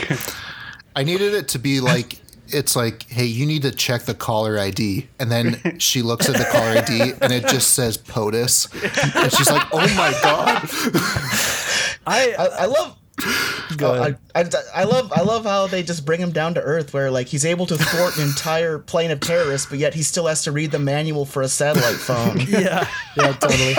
[0.94, 2.18] I needed it to be like
[2.49, 6.37] it's like, hey, you need to check the caller ID, and then she looks at
[6.37, 8.72] the caller ID, and it just says POTUS,
[9.20, 10.62] and she's like, oh my god,
[12.07, 12.96] I, I, I love.
[13.76, 14.16] Go oh, I.
[14.35, 17.26] I, I love I love how they just bring him down to earth where like
[17.29, 20.52] he's able to thwart an entire plane of terrorists but yet he still has to
[20.52, 22.40] read the manual for a satellite phone.
[22.48, 23.74] yeah, yeah, totally.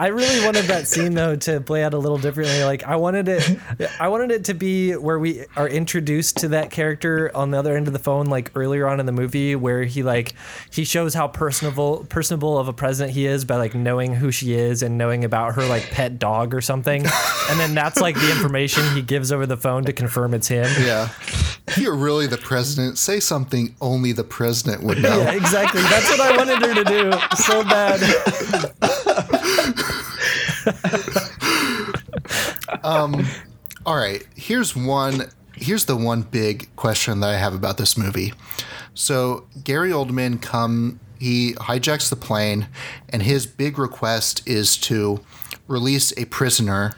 [0.00, 2.62] I really wanted that scene though to play out a little differently.
[2.62, 3.58] Like I wanted it,
[3.98, 7.76] I wanted it to be where we are introduced to that character on the other
[7.76, 10.34] end of the phone, like earlier on in the movie, where he like
[10.70, 14.54] he shows how personable, personable of a president he is by like knowing who she
[14.54, 17.04] is and knowing about her like pet dog or something,
[17.50, 20.68] and then that's like the information he gives over the phone to confirm it's him.
[20.84, 21.08] yeah,
[21.76, 22.98] you're really the president.
[22.98, 25.18] Say something only the president would know.
[25.18, 25.82] Yeah, exactly.
[25.82, 28.00] That's what I wanted her to do so bad.
[32.82, 33.26] um,
[33.86, 35.30] All right, here's one.
[35.54, 38.32] Here's the one big question that I have about this movie.
[38.94, 42.68] So Gary Oldman come, he hijacks the plane,
[43.08, 45.20] and his big request is to
[45.66, 46.94] release a prisoner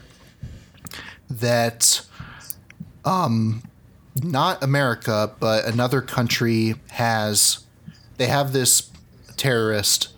[1.39, 2.05] that,
[3.05, 3.63] um,
[4.21, 7.63] not America, but another country has.
[8.17, 8.89] They have this
[9.37, 10.09] terrorist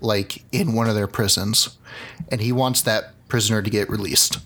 [0.00, 1.76] like in one of their prisons,
[2.30, 4.38] and he wants that prisoner to get released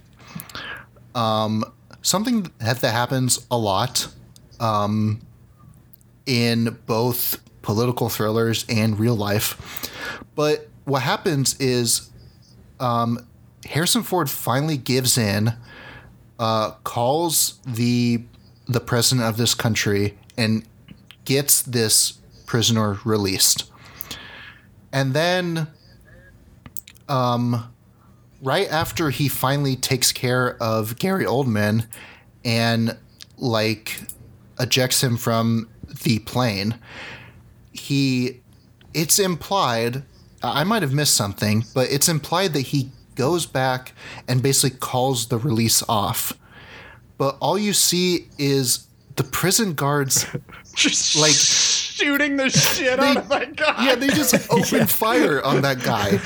[2.04, 4.08] something that, that happens a lot
[4.60, 5.20] um,
[6.26, 9.90] in both political thrillers and real life.
[10.34, 12.10] But what happens is
[12.78, 13.26] um,
[13.64, 15.54] Harrison Ford finally gives in,
[16.38, 18.24] uh, calls the
[18.66, 20.64] the president of this country, and
[21.24, 23.70] gets this prisoner released.
[24.92, 25.66] And then,
[27.08, 27.72] um,
[28.42, 31.86] right after he finally takes care of Gary Oldman
[32.44, 32.96] and
[33.36, 34.00] like
[34.58, 35.68] ejects him from
[36.04, 36.76] the plane,
[37.72, 38.40] he
[38.94, 40.04] it's implied
[40.44, 43.92] I might have missed something, but it's implied that he goes back
[44.28, 46.32] and basically calls the release off.
[47.18, 50.26] But all you see is the prison guards
[50.74, 53.84] Just Like- shooting the shit out of that guy.
[53.86, 56.16] Yeah, they just open fire on that guy,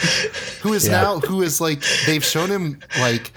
[0.62, 1.03] who is Yeah.
[1.03, 3.31] now who is like they've shown him like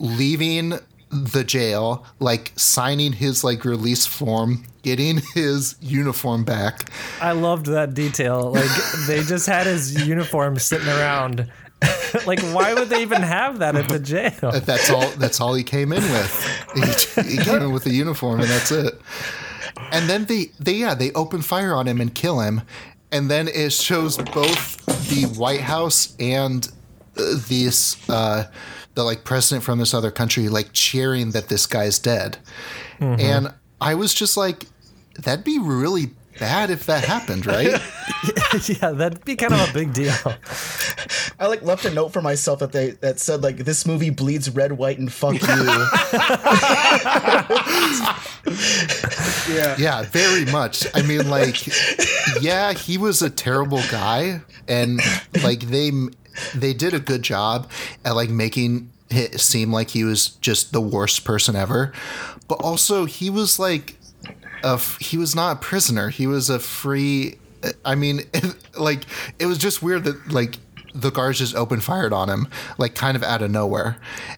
[0.00, 0.74] leaving
[1.10, 6.90] the jail, like signing his like release form, getting his uniform back.
[7.20, 8.50] I loved that detail.
[8.52, 8.70] Like
[9.06, 11.48] they just had his uniform sitting around.
[12.26, 13.98] like why would they even have that at the
[14.40, 14.52] jail?
[14.52, 15.08] That's all.
[15.12, 17.14] That's all he came in with.
[17.14, 19.00] He, he came in with a uniform, and that's it.
[19.92, 22.62] And then they, they yeah, they open fire on him and kill him,
[23.10, 26.66] and then it shows both the White House and
[27.16, 28.50] uh, this uh,
[28.94, 32.38] the like president from this other country like cheering that this guy's dead,
[33.00, 34.66] and I was just like,
[35.14, 37.66] that'd be really bad if that happened, right?
[38.68, 40.14] yeah, that'd be kind of a big deal.
[41.40, 44.50] I like left a note for myself that they that said like this movie bleeds
[44.50, 45.40] red, white, and fuck you.
[49.48, 49.74] Yeah.
[49.78, 50.86] Yeah, very much.
[50.94, 51.66] I mean, like,
[52.40, 55.00] yeah, he was a terrible guy, and
[55.42, 55.90] like they
[56.54, 57.70] they did a good job
[58.04, 61.92] at like making it seem like he was just the worst person ever,
[62.48, 63.96] but also he was like
[64.62, 66.10] a f- he was not a prisoner.
[66.10, 67.38] He was a free.
[67.84, 68.22] I mean,
[68.78, 69.04] like
[69.38, 70.56] it was just weird that like
[70.94, 73.96] the guards just open fired on him, like kind of out of nowhere,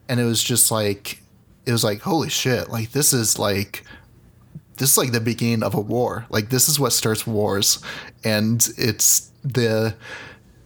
[0.09, 1.21] and it was just like
[1.67, 3.85] it was like holy shit, like this is like
[4.77, 6.27] this is like the beginning of a war.
[6.31, 7.83] Like this is what starts wars,
[8.25, 9.95] and it's the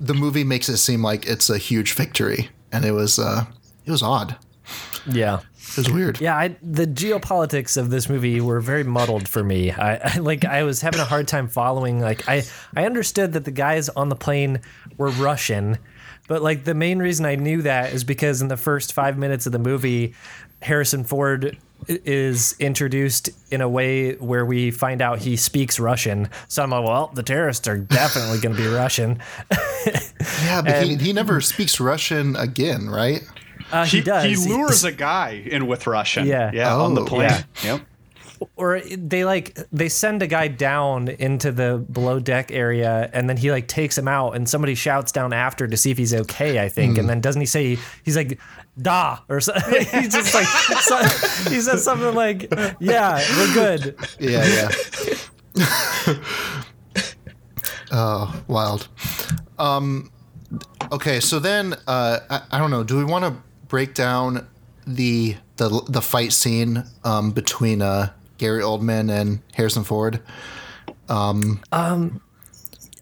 [0.00, 3.44] the movie makes it seem like it's a huge victory, and it was uh
[3.84, 4.36] it was odd.
[5.06, 5.40] Yeah.
[5.76, 6.20] It was weird.
[6.20, 9.70] Yeah, I, the geopolitics of this movie were very muddled for me.
[9.72, 12.00] I, I like I was having a hard time following.
[12.00, 14.60] Like I I understood that the guys on the plane
[14.96, 15.78] were Russian,
[16.28, 19.46] but like the main reason I knew that is because in the first five minutes
[19.46, 20.14] of the movie,
[20.62, 21.56] Harrison Ford
[21.88, 26.28] is introduced in a way where we find out he speaks Russian.
[26.48, 29.20] So I'm like, well, the terrorists are definitely going to be Russian.
[30.44, 33.22] Yeah, but he, he never speaks Russian again, right?
[33.72, 34.24] Uh, he, He, does.
[34.24, 36.26] he lures a guy in with Russian.
[36.26, 36.50] Yeah.
[36.52, 37.06] Yeah, on the Oh.
[37.06, 37.30] plane.
[37.30, 37.42] Yeah.
[37.64, 37.80] Yep.
[38.56, 43.36] or they like they send a guy down into the below deck area and then
[43.38, 46.58] he like takes him out and somebody shouts down after to see if he's okay
[46.62, 48.38] i think and then doesn't he say he's like
[48.78, 50.44] da or something he's just like
[50.82, 50.98] so,
[51.50, 54.70] he says something like yeah we're good Yeah,
[55.56, 56.14] yeah.
[57.90, 58.88] oh, wild.
[59.58, 60.10] Um,
[60.92, 62.84] okay, so then uh, I, I don't know.
[62.84, 64.46] Do we want to break down
[64.86, 70.20] the the the fight scene um, between uh, Gary Oldman and Harrison Ford?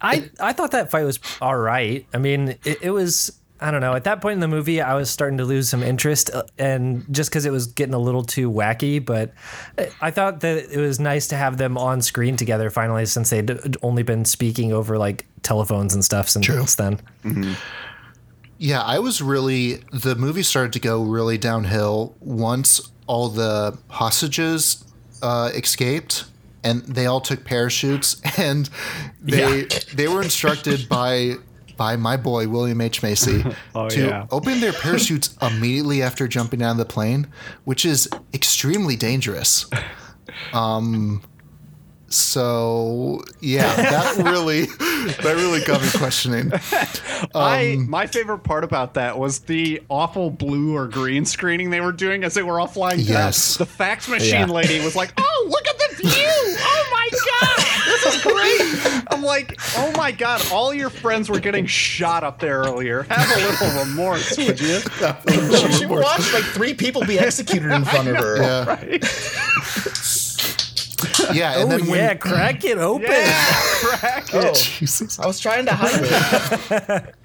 [0.00, 2.06] I I thought that fight was all right.
[2.12, 3.38] I mean, it, it was.
[3.60, 3.94] I don't know.
[3.94, 7.06] At that point in the movie, I was starting to lose some interest, uh, and
[7.10, 9.02] just because it was getting a little too wacky.
[9.02, 9.32] But
[9.78, 13.30] I- I thought that it was nice to have them on screen together finally, since
[13.30, 17.00] they'd only been speaking over like telephones and stuff since then.
[18.64, 24.82] Yeah, I was really the movie started to go really downhill once all the hostages
[25.22, 26.24] uh, escaped
[26.62, 28.70] and they all took parachutes and
[29.20, 29.78] they Yeah.
[29.94, 31.34] they were instructed by
[31.76, 33.44] by my boy William H Macy
[33.74, 34.26] Oh, to yeah.
[34.30, 37.26] open their parachutes immediately after jumping out of the plane,
[37.64, 39.66] which is extremely dangerous.
[40.54, 41.20] Um
[42.14, 46.52] so yeah, that really that really got me questioning.
[47.34, 51.80] I um, my favorite part about that was the awful blue or green screening they
[51.80, 53.06] were doing as they were all flying down.
[53.06, 53.56] Yes.
[53.56, 54.54] The fax machine Yeah.
[54.54, 56.56] lady was like, "Oh, look at the view!
[56.58, 61.40] Oh my god, this is great!" I'm like, "Oh my god, all your friends were
[61.40, 63.02] getting shot up there earlier.
[63.04, 64.80] Have a little remorse, would you?"
[65.72, 68.36] She watched like three people be executed in front of her.
[68.40, 68.98] Yeah.
[71.34, 73.06] Yeah, and Oh then when yeah, crack it open.
[73.10, 73.42] Yeah,
[73.82, 74.44] crack it.
[74.44, 75.18] Oh, Jesus.
[75.18, 77.14] I was trying to hide it.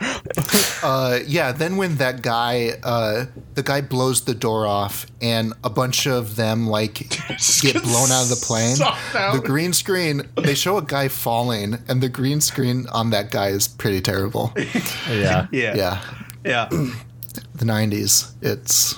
[0.82, 3.26] Uh, yeah, then when that guy, uh,
[3.56, 7.00] the guy blows the door off, and a bunch of them like
[7.62, 8.78] get blown out of the plane.
[8.78, 13.50] The green screen, they show a guy falling, and the green screen on that guy
[13.50, 14.54] is pretty terrible.
[15.10, 15.48] Yeah.
[15.52, 16.02] Yeah, Yeah,
[16.46, 16.70] yeah.
[17.60, 18.32] The '90s.
[18.42, 18.96] It's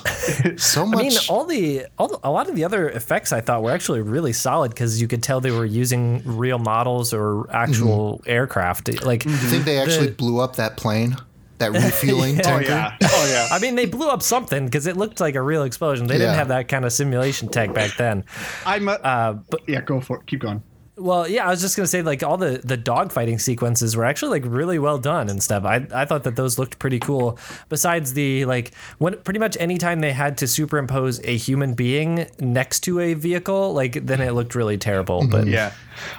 [0.64, 0.98] so much.
[1.04, 3.70] I mean, all the, all the, a lot of the other effects I thought were
[3.72, 8.30] actually really solid because you could tell they were using real models or actual Mm-hmm.
[8.30, 9.04] aircraft.
[9.04, 11.16] Like, you think they actually the- blew up that plane,
[11.58, 12.40] that refueling Yeah.
[12.40, 12.70] Oh tanker.
[12.70, 13.48] yeah, oh yeah.
[13.54, 16.06] I mean, they blew up something because it looked like a real explosion.
[16.06, 18.24] They didn't have that kind of simulation tech back then.
[18.66, 18.88] I'm.
[18.88, 20.26] A, Uh, but yeah, go for it.
[20.26, 20.62] Keep going.
[20.96, 24.40] Well, yeah, I was just gonna say like all the the dogfighting sequences were actually
[24.40, 25.64] like really well done and stuff.
[25.64, 27.38] I I thought that those looked pretty cool.
[27.70, 32.80] Besides the like when pretty much anytime they had to superimpose a human being next
[32.80, 35.26] to a vehicle, like then it looked really terrible.
[35.26, 35.54] But mm-hmm.
[35.54, 35.72] Yeah.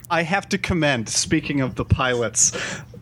[0.09, 2.51] I have to commend, speaking of the pilots,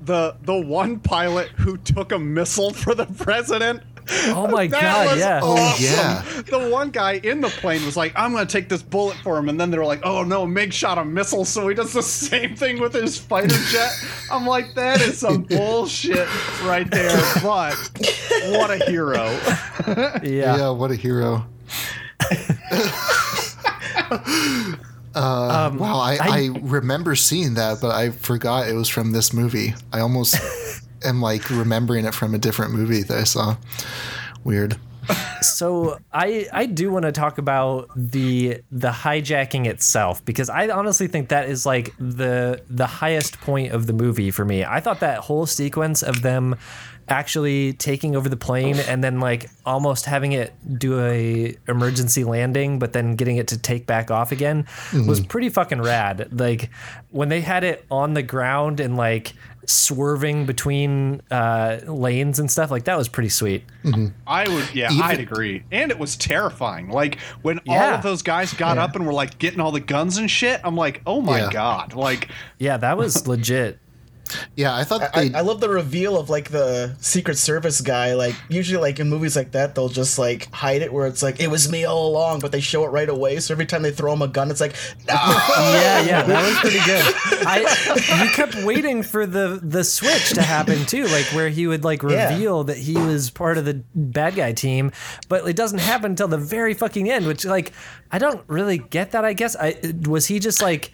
[0.02, 3.84] the the one pilot who took a missile for the president.
[4.34, 5.40] Oh my That god, was yeah.
[5.42, 5.84] awesome.
[5.84, 6.42] yeah.
[6.44, 9.50] The one guy in the plane was like, I'm gonna take this bullet for him,
[9.50, 12.56] and then they're like, Oh no, Mig shot a missile, so he does the same
[12.56, 13.92] thing with his fighter jet.
[14.32, 16.28] I'm like, that is some bullshit
[16.64, 17.22] right there.
[17.42, 17.74] But
[18.50, 19.26] what a hero.
[20.24, 20.58] yeah.
[20.58, 21.46] Yeah, what a hero.
[25.14, 29.74] uh, wow, I, I, remember seeing that, but I forgot it was from this movie.
[29.92, 30.36] I almost
[31.04, 33.58] am like remembering it from a different movie that I saw.
[34.44, 34.78] Weird.
[35.42, 41.08] So I I do want to talk about the the hijacking itself because I honestly
[41.08, 44.64] think that is like the the highest point of the movie for me.
[44.64, 46.56] I thought that whole sequence of them
[47.08, 52.80] actually taking over the plane and then like almost having it do a emergency landing
[52.80, 55.28] but then getting it to take back off again was mm-hmm.
[55.28, 56.40] pretty fucking rad.
[56.40, 56.70] Like
[57.10, 59.34] when they had it on the ground and like
[59.66, 62.72] swerving between uh, lanes and stuff.
[62.72, 63.64] Like that was pretty sweet.
[64.28, 65.64] I would, yeah, Even- I'd agree.
[65.72, 66.90] And it was terrifying.
[66.90, 67.96] Like when all Yeah.
[67.98, 70.62] of those guys got up and were like getting all the guns and shit.
[70.64, 71.50] I'm like, oh my Yeah.
[71.52, 71.94] god!
[71.94, 73.80] Like, Yeah, that was legit.
[74.56, 75.34] Yeah, I thought I, they.
[75.36, 78.14] I love the reveal of like the Secret Service guy.
[78.14, 81.40] Like usually, like in movies like that, they'll just like hide it where it's like
[81.40, 83.40] it was me all along, but they show it right away.
[83.40, 84.76] So every time they throw him a gun, it's like
[85.08, 85.14] no.
[85.72, 87.46] Yeah, yeah, that was pretty good.
[87.48, 91.84] I you kept waiting for the the switch to happen too, like where he would
[91.84, 92.32] like Yeah.
[92.34, 94.92] reveal that he was part of the bad guy team,
[95.30, 97.26] but it doesn't happen until the very fucking end.
[97.28, 97.72] Which like
[98.12, 99.26] I don't really get that.
[99.26, 99.76] I guess I
[100.08, 100.92] was he just like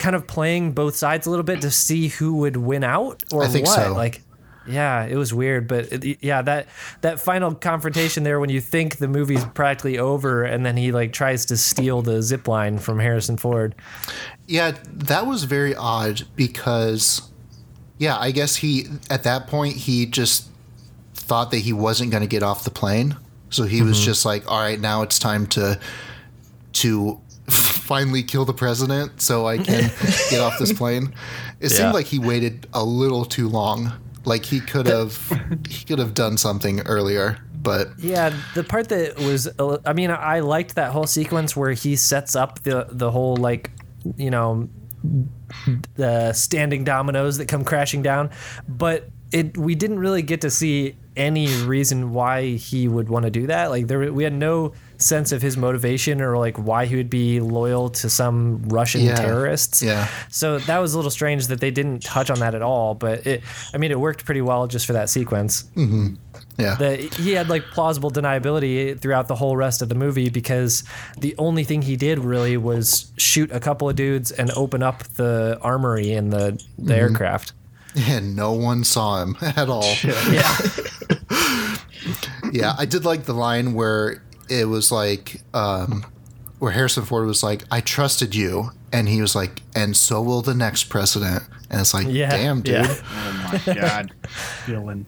[0.00, 3.44] kind of playing both sides a little bit to see who would win out or
[3.44, 3.76] I think what?
[3.76, 3.92] so.
[3.92, 4.22] Like.
[4.66, 6.68] Yeah, it was weird, but it, yeah, that
[7.00, 11.12] that final confrontation there when you think the movie's practically over, and then he like
[11.12, 13.74] tries to steal the zip line from Harrison Ford.
[14.46, 17.22] Yeah, that was very odd because,
[17.98, 20.48] yeah, I guess he at that point he just
[21.14, 23.16] thought that he wasn't going to get off the plane,
[23.48, 24.04] so he was mm-hmm.
[24.04, 25.80] just like, "All right, now it's time to
[26.74, 27.20] to
[27.90, 29.90] finally kill the president, so I can
[30.30, 31.04] get off this plane."
[31.58, 31.76] It Yeah.
[31.78, 33.92] seemed like he waited a little too long.
[34.24, 35.12] Like he could have
[35.68, 37.38] he could have done something earlier,
[37.68, 39.48] but Yeah, the part that was,
[39.86, 43.70] I mean, I liked that whole sequence where he sets up the the whole like,
[44.16, 44.68] you know,
[45.96, 48.30] the standing dominoes that come crashing down,
[48.68, 53.30] but it we didn't really get to see any reason why he would want to
[53.30, 53.70] do that.
[53.70, 57.40] Like there, we had no sense of his motivation or like why he would be
[57.40, 59.16] loyal to some Russian Yeah.
[59.16, 59.82] terrorists.
[59.82, 60.08] Yeah.
[60.30, 62.94] So that was a little strange that they didn't touch on that at all.
[62.94, 63.42] But it,
[63.74, 66.14] I mean, it worked pretty well just for that sequence Mm-hmm.
[66.58, 66.76] yeah.
[66.76, 70.84] that he had like plausible deniability throughout the whole rest of the movie because
[71.18, 75.02] the only thing he did really was shoot a couple of dudes and open up
[75.16, 77.52] the armory in the, the aircraft.
[78.08, 79.94] and no one saw him at all.
[80.30, 80.56] Yeah.
[82.52, 86.04] Yeah, I did like the line where it was like, um,
[86.58, 90.42] where Harrison Ford was like, "I trusted you," and he was like, "And so will
[90.42, 92.74] the next president." And it's like, Yeah, damn, dude.
[92.74, 92.96] yeah.
[93.04, 94.12] oh my god,
[94.66, 95.06] villain.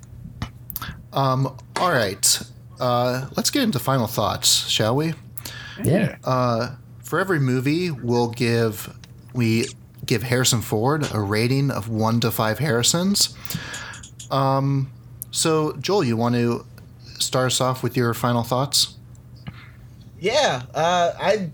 [1.13, 2.43] All right,
[2.79, 5.15] uh, let's get into final thoughts, shall we?
[5.83, 6.17] yeah.
[6.23, 8.95] Uh, for every movie, we'll give
[9.35, 9.67] we
[10.05, 13.37] give Harrison Ford a rating of one to five Harrisons.
[14.31, 14.91] Um,
[15.31, 16.65] so Joel, you want to
[17.19, 18.97] start us off with your final thoughts?
[20.19, 21.51] Yeah, uh, I,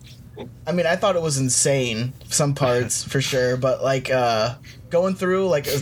[0.67, 4.57] I mean, I thought it was insane some parts for sure, but like uh,
[4.91, 5.79] going through like, uh,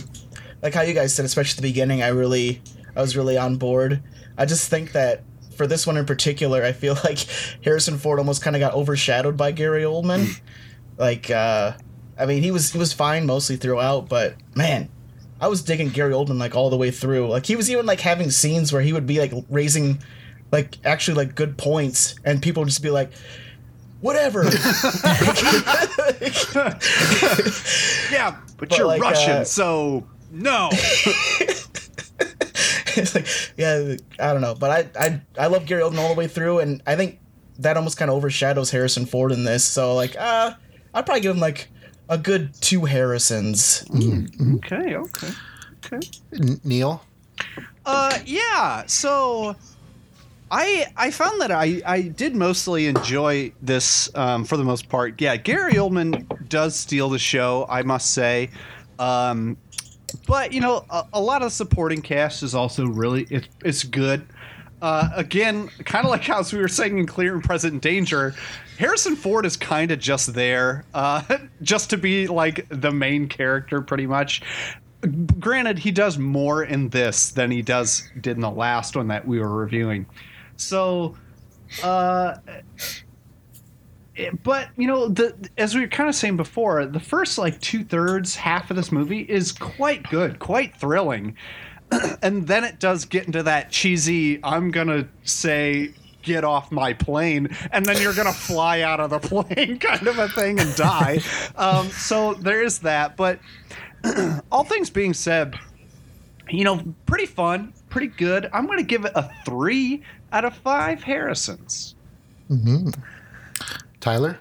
[0.61, 2.61] like how you guys said, especially at the beginning, I really,
[2.95, 4.01] I was really on board.
[4.37, 5.23] I just think that
[5.55, 7.19] for this one in particular, I feel like
[7.63, 10.39] Harrison Ford almost kind of got overshadowed by Gary Oldman.
[10.97, 11.73] like, uh,
[12.19, 14.89] I mean, he was he was fine mostly throughout, but man.
[15.39, 17.27] I was digging Gary Oldman like all the way through.
[17.27, 20.01] Like he was even like having scenes where he would be like raising
[20.51, 23.11] like actually like good points and people would just be like
[24.01, 24.43] whatever
[28.11, 30.69] Yeah, but, But you're like, Russian, uh, so no.
[30.71, 31.67] it's
[33.15, 36.27] like yeah i don't know but i i, I love gary oldman all the way
[36.27, 37.19] through and i think
[37.59, 40.53] that almost kind of overshadows harrison ford in this so like uh
[40.95, 41.69] i'd probably give him like
[42.09, 45.29] a good two harrisons okay, okay,
[45.85, 46.07] okay.
[46.33, 47.03] N- Neil?
[47.85, 48.83] Uh, yeah.
[48.87, 49.55] So,
[50.51, 55.19] I I found that I I did mostly enjoy this um, for the most part.
[55.21, 58.49] Yeah, Gary Oldman does steal the show, I must say.
[58.99, 59.57] Um,
[60.25, 64.25] but you know, a, a lot of supporting cast is also really it, it's good.
[64.81, 68.35] Uh, again, kind of like how we were saying in Clear and Present Danger,
[68.77, 71.23] Harrison Ford is kind of just there, uh,
[71.63, 74.41] just to be like the main character, pretty much.
[75.39, 79.27] Granted, he does more in this than he does did in the last one that
[79.27, 80.05] we were reviewing.
[80.57, 81.15] So,
[81.83, 82.35] uh,
[84.15, 87.59] it- but you know, the as we were kind of saying before, the first like
[87.61, 91.35] two thirds, half of this movie is quite good, quite thrilling,
[92.21, 94.39] and then it does get into that cheesy.
[94.43, 95.93] I'm gonna say.
[96.23, 100.19] Get off my plane, and then you're gonna fly out of the plane, kind of
[100.19, 101.21] a thing, and die.
[101.55, 103.15] Um, so there is that.
[103.15, 103.39] But
[104.51, 105.55] all things being said,
[106.49, 108.49] you know, pretty fun, pretty good.
[108.53, 111.95] I'm going to give it a three out of five Harrisons.
[112.47, 112.89] Hmm.
[113.99, 114.39] Tyler?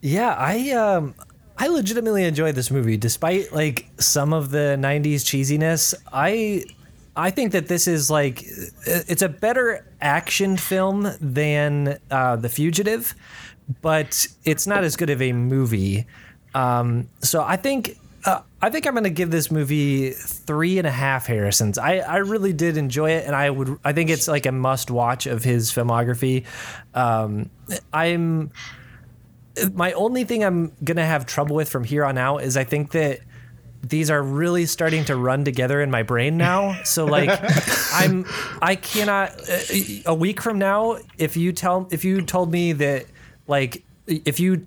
[0.00, 1.14] Yeah, I um
[1.58, 5.92] I legitimately enjoyed this movie despite like some of the 90s cheesiness.
[6.12, 6.64] I
[7.16, 8.44] I think that this is like
[8.86, 13.12] it's a better action film than uh, The Fugitive,
[13.82, 16.06] but it's not as good of a movie.
[16.54, 20.86] Um, so I think uh, I think I'm going to give this movie three and
[20.86, 21.76] a half Harrisons.
[21.76, 24.90] I, I really did enjoy it, and I would I think it's like a must
[24.90, 26.44] watch of his filmography.
[26.94, 27.50] Um,
[27.92, 28.52] I'm
[29.72, 32.92] my only thing I'm gonna have trouble with from here on out is I think
[32.92, 33.20] that
[33.82, 36.82] these are really starting to run together in my brain now.
[36.82, 37.30] So like
[37.92, 38.26] I'm
[38.60, 39.58] I cannot uh,
[40.06, 43.06] a week from now if you tell if you told me that
[43.46, 44.66] like if you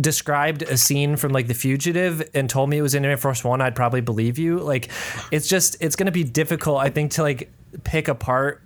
[0.00, 3.42] described a scene from like The Fugitive and told me it was in Air Force
[3.44, 4.58] One, I'd probably believe you.
[4.58, 4.90] Like,
[5.30, 7.50] it's just it's gonna be difficult, I think, to like
[7.84, 8.62] pick apart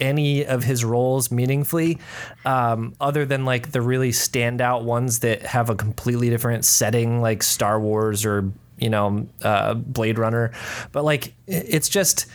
[0.00, 1.98] any of his roles meaningfully,
[2.44, 7.42] um, other than like the really standout ones that have a completely different setting, like
[7.42, 10.52] Star Wars or you know uh, Blade Runner.
[10.92, 12.26] But like, it's just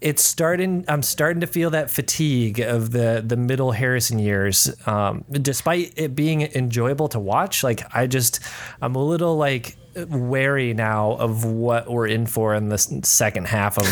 [0.00, 5.24] it's starting i'm starting to feel that fatigue of the the middle harrison years um,
[5.32, 8.40] despite it being enjoyable to watch like i just
[8.80, 9.76] i'm a little like
[10.08, 13.86] wary now of what we're in for in the second half of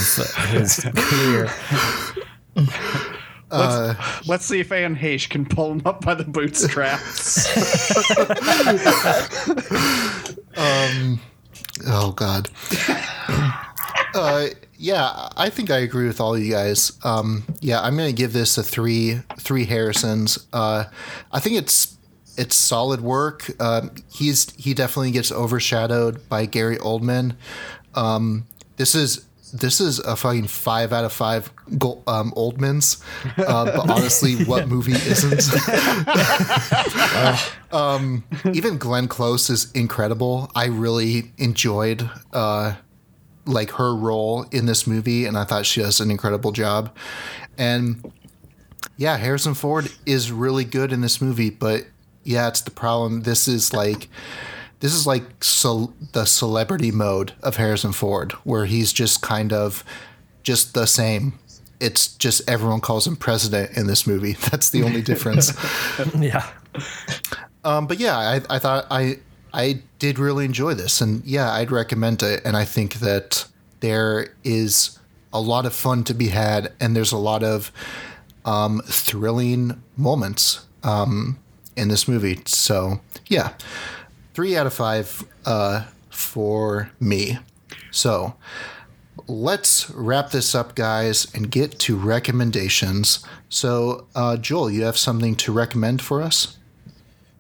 [0.50, 1.50] his career
[3.50, 7.46] let's, let's, see if Anne Heche can pull him up by the bootstraps.
[10.56, 11.20] um,
[11.86, 12.48] oh God.
[14.14, 14.48] Uh,
[14.78, 16.92] yeah, I think I agree with all you guys.
[17.04, 20.46] Um, yeah, I'm gonna give this a three three Harrisons.
[20.52, 20.84] Uh,
[21.32, 21.96] I think it's
[22.36, 23.50] it's solid work.
[23.60, 27.36] Um, he's he definitely gets overshadowed by Gary Oldman.
[27.94, 28.46] Um,
[28.76, 33.02] this is this is a fucking five out of five go, um, Oldmans.
[33.38, 35.48] Uh, but honestly, what movie isn't?
[37.72, 38.18] uh,
[38.52, 40.50] even Glenn Close is incredible.
[40.54, 42.08] I really enjoyed.
[42.32, 42.74] Uh,
[43.46, 46.94] like her role in this movie, and I thought she does an incredible job.
[47.56, 48.12] And
[48.96, 51.86] yeah, Harrison Ford is really good in this movie, but
[52.24, 53.22] yeah, it's the problem.
[53.22, 54.08] This is like
[54.80, 59.84] this is like the celebrity mode of Harrison Ford, where he's just kind of
[60.42, 61.38] just the same.
[61.80, 64.32] It's just everyone calls him president in this movie.
[64.50, 65.52] That's the only difference.
[66.18, 66.46] yeah.
[67.64, 69.18] Um, but yeah, I, I thought I
[69.56, 72.42] I did really enjoy this, and yeah, I'd recommend it.
[72.44, 73.46] And I think that
[73.80, 74.98] there is
[75.32, 77.72] a lot of fun to be had, and there's a lot of
[78.44, 81.38] um, thrilling moments um,
[81.74, 82.40] in this movie.
[82.44, 83.54] So yeah,
[84.34, 87.38] three out of five uh, for me.
[87.90, 88.34] So
[89.26, 93.24] let's wrap this up, guys, and get to recommendations.
[93.48, 96.58] So, uh, Joel, you have something to recommend for us?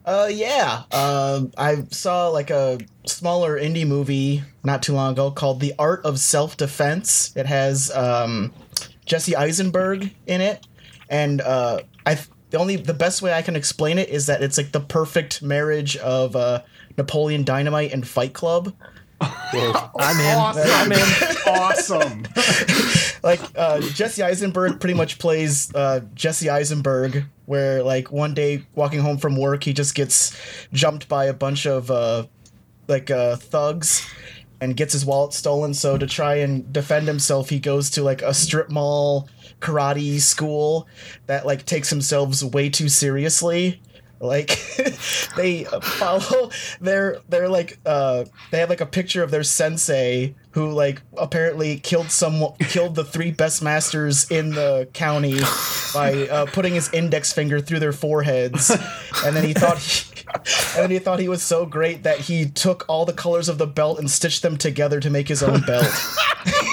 [0.06, 0.84] Uh, yeah.
[0.92, 6.04] Um, I saw like a smaller indie movie not too long ago called The Art
[6.04, 7.36] of Self Defense.
[7.36, 8.54] It has um,
[9.04, 10.64] Jesse Eisenberg in it,
[11.10, 12.18] and uh, I
[12.50, 15.42] the only the best way I can explain it is that it's like the perfect
[15.42, 16.62] marriage of uh,
[16.96, 18.72] Napoleon Dynamite and Fight Club.
[19.20, 20.36] I'm in.
[20.36, 20.70] Awesome.
[20.70, 21.36] I'm in.
[21.46, 22.22] awesome.
[23.24, 29.00] like uh, Jesse Eisenberg pretty much plays uh, Jesse Eisenberg, where like one day walking
[29.00, 30.36] home from work, he just gets
[30.72, 32.26] jumped by a bunch of uh,
[32.88, 34.08] like uh, thugs
[34.60, 35.74] and gets his wallet stolen.
[35.74, 39.28] So to try and defend himself, he goes to like a strip mall
[39.60, 40.86] karate school
[41.26, 43.80] that like takes themselves way too seriously
[44.20, 44.58] like
[45.36, 50.70] they follow their they're like uh they have like a picture of their sensei who
[50.70, 55.38] like apparently killed someone killed the three best masters in the county
[55.92, 58.70] by uh, putting his index finger through their foreheads.
[59.22, 60.24] And then he thought he,
[60.74, 63.58] and then he thought he was so great that he took all the colors of
[63.58, 65.86] the belt and stitched them together to make his own belt.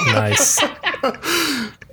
[0.07, 0.63] Nice.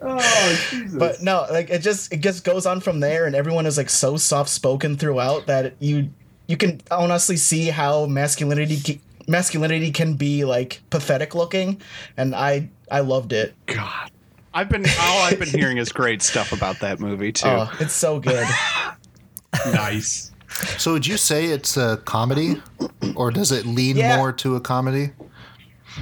[0.03, 0.95] Oh, Jesus.
[0.95, 3.91] But no, like it just it just goes on from there, and everyone is like
[3.91, 6.09] so soft spoken throughout that you
[6.47, 11.81] you can honestly see how masculinity masculinity can be like pathetic looking,
[12.17, 13.55] and I I loved it.
[13.67, 14.11] God,
[14.53, 17.49] I've been all I've been hearing is great stuff about that movie too.
[17.49, 18.47] Oh, it's so good.
[19.67, 20.33] nice.
[20.79, 22.61] So would you say it's a comedy,
[23.15, 24.17] or does it lean yeah.
[24.17, 25.13] more to a comedy?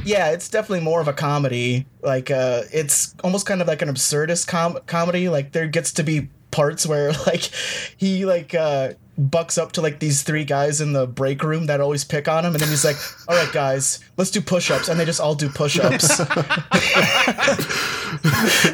[0.05, 1.87] yeah, it's definitely more of a comedy.
[2.03, 5.29] Like, uh, it's almost kind of like an absurdist com- comedy.
[5.29, 7.51] Like, there gets to be parts where like
[7.97, 11.81] he like uh bucks up to like these three guys in the break room that
[11.81, 12.97] always pick on him and then he's like
[13.27, 16.19] all right guys let's do push-ups and they just all do push-ups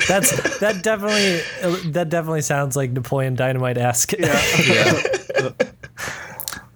[0.07, 1.41] that's that definitely
[1.93, 4.43] that definitely sounds like napoleon dynamite-esque yeah.
[4.69, 5.49] yeah.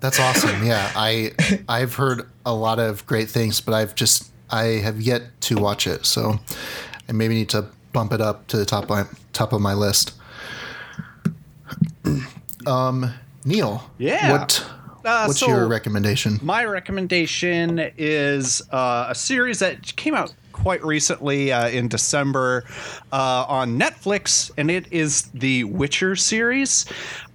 [0.00, 1.30] that's awesome yeah i
[1.68, 5.86] i've heard a lot of great things but i've just I have yet to watch
[5.86, 6.40] it, so
[7.08, 9.74] I maybe need to bump it up to the top of my, top of my
[9.74, 10.14] list.
[12.66, 13.12] um,
[13.44, 14.66] Neil, yeah, what
[15.04, 16.38] Uh, What's so- your recommendation?
[16.42, 22.64] My recommendation is uh, a series that came out quite recently uh, in December
[23.12, 26.84] uh, on Netflix, and it is the Witcher series.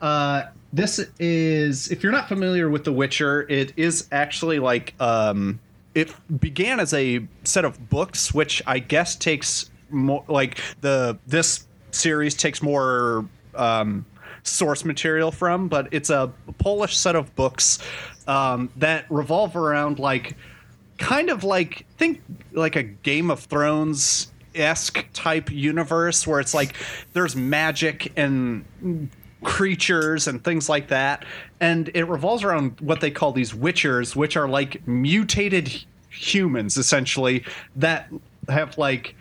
[0.02, 5.60] Uh, this is, if you're not familiar with The Witcher, it is actually like um,
[5.96, 11.66] it began as a set of books, which I guess takes more like the this
[11.92, 13.26] series takes more.
[13.56, 14.06] Um,
[14.44, 17.80] source material from, but it's a Polish set of books
[18.28, 20.36] um, that revolve around like
[20.98, 22.22] kind of like think
[22.52, 26.76] like a Game of Thrones esque type universe where it's like
[27.14, 28.64] there's magic and
[29.44, 31.26] creatures and things like that,
[31.60, 37.44] and it revolves around what they call these witchers, which are like mutated humans essentially
[37.76, 38.08] that
[38.48, 39.16] have like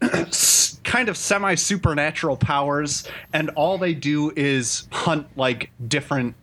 [0.86, 6.34] kind of semi supernatural powers, and all they do is hunt like different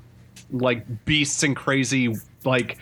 [0.51, 2.15] like beasts and crazy
[2.45, 2.77] like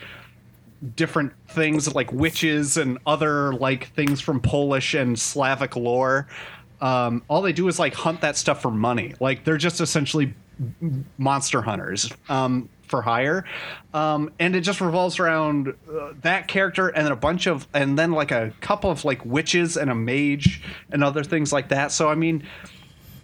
[0.96, 6.28] different things like witches and other like things from Polish and Slavic lore.
[6.80, 9.14] Um, all they do is like hunt that stuff for money.
[9.20, 10.34] Like they're just essentially
[11.18, 13.46] monster hunters um, for hire,
[13.94, 17.98] um, and it just revolves around uh, that character and then a bunch of and
[17.98, 21.90] then like a couple of like witches and a mage and other things like that.
[21.90, 22.42] So I mean,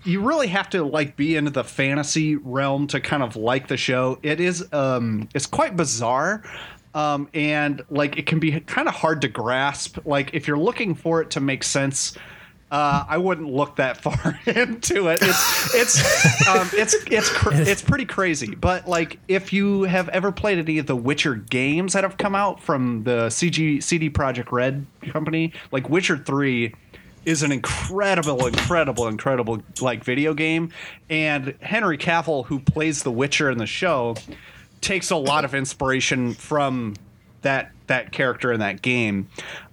[0.04, 3.76] you really have to like be into the fantasy realm to kind of like the
[3.76, 4.18] show.
[4.22, 6.42] It is um, it's quite bizarre.
[6.94, 9.98] Um, and like it can be kind of hard to grasp.
[10.06, 12.16] Like if you're looking for it to make sense,
[12.70, 15.20] uh, I wouldn't look that far into it.
[15.22, 18.54] It's it's um, it's it's cr- it's pretty crazy.
[18.54, 22.34] But like, if you have ever played any of the Witcher games that have come
[22.34, 26.74] out from the CG CD Projekt Red company, like Witcher Three
[27.24, 30.72] is an incredible, incredible, incredible like video game.
[31.10, 34.16] And Henry Cavill, who plays the Witcher in the show,
[34.80, 36.94] takes a lot of inspiration from
[37.42, 39.28] that that character in that game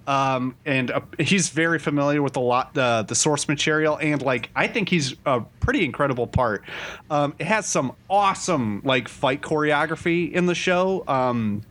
[0.07, 4.49] um, and uh, he's very familiar with a lot uh, the source material and like
[4.55, 6.63] i think he's a pretty incredible part
[7.09, 11.61] um, it has some awesome like fight choreography in the show um,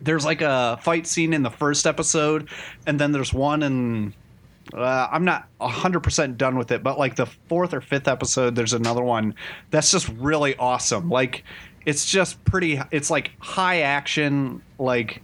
[0.00, 2.48] there's like a fight scene in the first episode
[2.86, 4.14] and then there's one in
[4.72, 8.72] uh, I'm not 100% done with it, but like the fourth or fifth episode, there's
[8.72, 9.34] another one
[9.70, 11.10] that's just really awesome.
[11.10, 11.44] Like,
[11.84, 15.22] it's just pretty, it's like high action, like,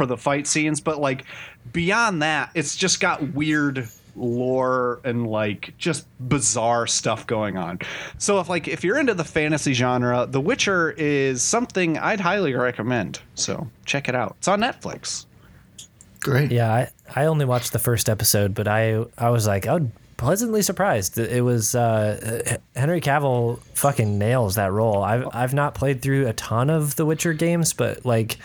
[0.00, 1.26] for the fight scenes, but like
[1.74, 3.86] beyond that, it's just got weird
[4.16, 7.78] lore and like just bizarre stuff going on.
[8.16, 12.54] So if like if you're into the fantasy genre, The Witcher is something I'd highly
[12.54, 13.20] recommend.
[13.34, 14.36] So check it out.
[14.38, 15.26] It's on Netflix.
[16.20, 16.50] Great.
[16.50, 19.88] Yeah, I, I only watched the first episode, but I I was like, I was
[20.16, 21.18] pleasantly surprised.
[21.18, 25.02] It was uh, Henry Cavill fucking nails that role.
[25.02, 28.38] I've I've not played through a ton of the Witcher games, but like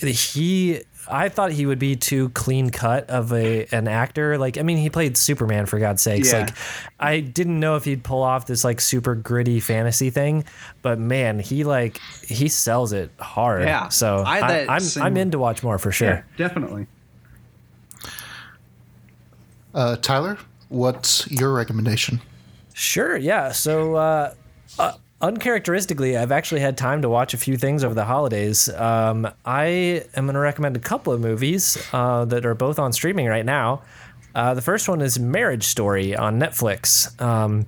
[0.00, 0.82] he.
[1.08, 4.38] I thought he would be too clean cut of a an actor.
[4.38, 6.32] Like, I mean, he played Superman for God's sakes.
[6.32, 6.40] Yeah.
[6.40, 6.50] Like,
[6.98, 10.44] I didn't know if he'd pull off this like super gritty fantasy thing,
[10.82, 13.62] but man, he like he sells it hard.
[13.62, 13.88] Yeah.
[13.88, 16.26] So I had I, that I'm same- I'm in to watch more for sure.
[16.36, 16.88] definitely.
[19.74, 20.38] Uh, Tyler,
[20.70, 22.20] what's your recommendation?
[22.74, 23.52] Sure, yeah.
[23.52, 24.34] So, uh,
[24.78, 28.68] uh, uncharacteristically, I've actually had time to watch a few things over the holidays.
[28.68, 32.92] Um, I am going to recommend a couple of movies uh, that are both on
[32.92, 33.82] streaming right now.
[34.34, 37.18] Uh, the first one is Marriage Story on Netflix.
[37.20, 37.66] Um,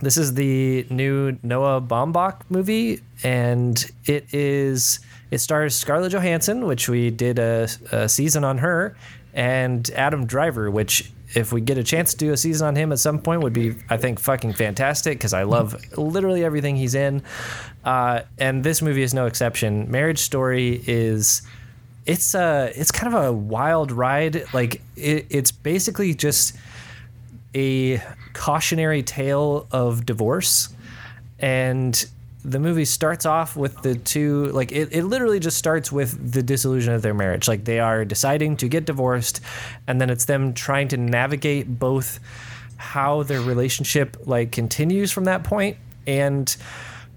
[0.00, 6.88] this is the new Noah Baumbach movie, and it is it stars Scarlett Johansson, which
[6.88, 8.96] we did a, a season on her,
[9.32, 12.92] and Adam Driver, which if we get a chance to do a season on him
[12.92, 16.94] at some point would be I think fucking fantastic because I love literally everything he's
[16.94, 17.22] in,
[17.84, 19.90] uh, and this movie is no exception.
[19.90, 21.42] Marriage Story is
[22.06, 24.44] it's a it's kind of a wild ride.
[24.52, 26.56] Like it, it's basically just
[27.54, 30.68] a cautionary tale of divorce
[31.38, 32.06] and
[32.44, 36.42] the movie starts off with the two like it, it literally just starts with the
[36.42, 37.48] disillusion of their marriage.
[37.48, 39.40] Like they are deciding to get divorced
[39.86, 42.20] and then it's them trying to navigate both
[42.76, 46.54] how their relationship like continues from that point and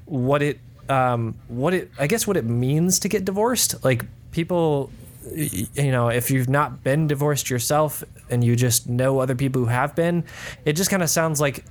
[0.06, 3.84] what it um what it i guess what it means to get divorced.
[3.84, 4.90] Like people
[5.36, 9.68] you know if you've not been divorced yourself and you just know other people who
[9.68, 10.24] have been
[10.64, 11.66] it just kind of sounds like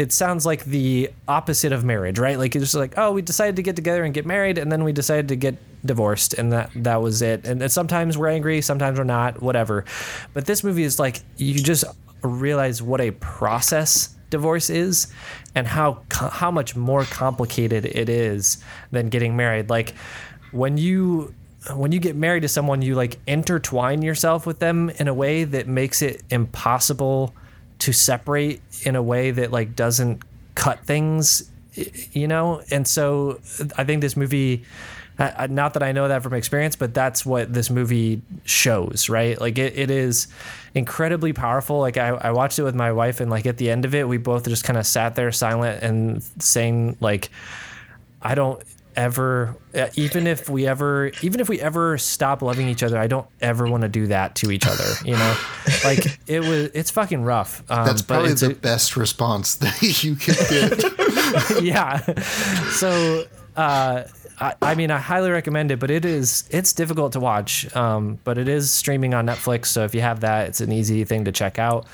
[0.00, 2.38] it sounds like the opposite of marriage right?
[2.38, 4.82] Like it's just like oh we decided to get together and get married and then
[4.82, 7.44] we decided to get divorced and that that was it.
[7.44, 9.84] And then sometimes we're angry sometimes we're not whatever.
[10.32, 11.84] But this movie is like you just
[12.22, 15.12] realize what a process divorce is
[15.54, 19.68] and how how much more complicated it is than getting married.
[19.68, 19.94] Like
[20.50, 21.34] when you
[21.74, 25.44] when you get married to someone, you like intertwine yourself with them in a way
[25.44, 27.34] that makes it impossible
[27.80, 30.22] to separate in a way that like doesn't
[30.54, 31.50] cut things,
[32.12, 32.62] you know.
[32.70, 33.40] And so
[33.76, 34.64] I think this movie.
[35.50, 39.38] Not that I know that from experience, but that's what this movie shows, right?
[39.38, 40.28] Like it, it is
[40.74, 41.78] incredibly powerful.
[41.78, 44.08] Like I, I watched it with my wife, and like at the end of it,
[44.08, 47.28] we both just kind of sat there silent and saying like,
[48.22, 48.62] I don't
[48.96, 53.06] ever uh, even if we ever even if we ever stop loving each other i
[53.06, 55.36] don't ever want to do that to each other you know
[55.84, 60.16] like it was it's fucking rough um, That's probably the a- best response that you
[60.16, 61.62] can get.
[61.62, 61.98] yeah.
[62.72, 63.24] So,
[63.56, 64.04] uh,
[64.40, 67.74] I, I mean, I highly recommend it, but it is it's difficult to watch.
[67.76, 71.04] Um, but it is streaming on Netflix, so if you have that, it's an easy
[71.04, 71.86] thing to check out.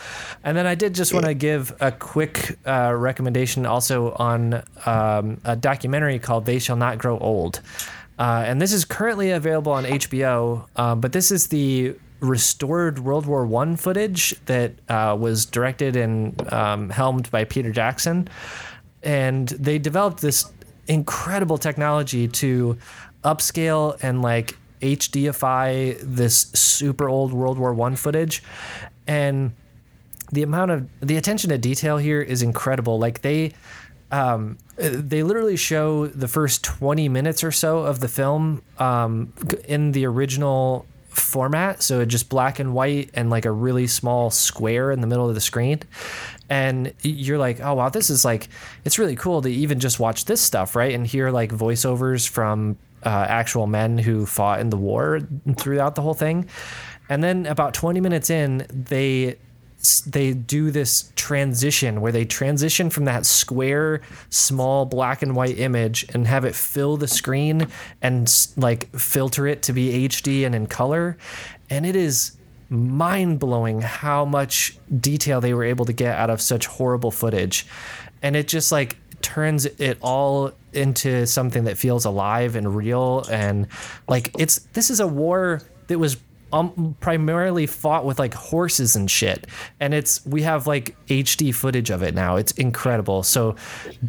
[0.44, 5.40] And then I did just want to give a quick uh, recommendation also on um,
[5.44, 7.60] a documentary called "They Shall Not Grow Old,"
[8.18, 10.66] uh, and this is currently available on HBO.
[10.76, 16.52] Um, but this is the restored World War One footage that uh, was directed and
[16.52, 18.28] um, helmed by Peter Jackson
[19.06, 20.52] and they developed this
[20.88, 22.78] incredible technology to
[23.24, 28.42] upscale and like HDify this super old World War One footage,
[29.06, 29.52] and
[30.32, 32.98] the amount of the attention to detail here is incredible.
[32.98, 33.52] Like they.
[34.08, 39.32] Um, they literally show the first 20 minutes or so of the film um,
[39.66, 44.90] in the original format so just black and white and like a really small square
[44.92, 45.80] in the middle of the screen
[46.48, 48.48] and you're like oh wow this is like
[48.84, 50.94] it's really cool to even just watch this stuff right?
[50.94, 55.20] And hear like voiceovers from uh, actual men who fought in the war
[55.56, 56.48] throughout the whole thing.
[57.08, 59.36] And then about 20 minutes in they
[60.06, 66.06] they do this transition where they transition from that square small black and white image
[66.12, 67.68] and have it fill the screen
[68.02, 71.16] and like filter it to be HD and in color.
[71.70, 72.36] And it is
[72.68, 77.66] mind-blowing how much detail they were able to get out of such horrible footage.
[78.22, 83.24] And it just like turns it all into something that feels alive and real.
[83.30, 83.66] And
[84.08, 86.16] like it's this is a war that was
[86.52, 89.46] um, primarily fought with like horses and shit.
[89.80, 92.36] And it's we have like hd footage of it now.
[92.36, 93.22] It's incredible.
[93.22, 93.56] So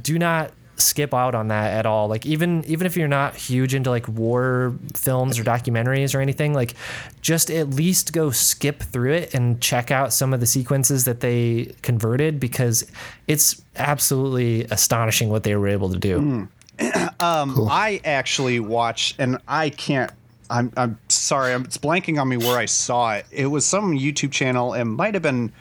[0.01, 3.73] do not skip out on that at all like even even if you're not huge
[3.73, 6.73] into like war films or documentaries or anything like
[7.21, 11.19] just at least go skip through it and check out some of the sequences that
[11.19, 12.89] they converted because
[13.27, 16.47] it's absolutely astonishing what they were able to do
[17.19, 20.11] Um I actually watched, and I can't.
[20.49, 21.53] I'm I'm sorry.
[21.53, 23.25] I'm, it's blanking on me where I saw it.
[23.31, 24.73] It was some YouTube channel.
[24.73, 25.51] It might have been.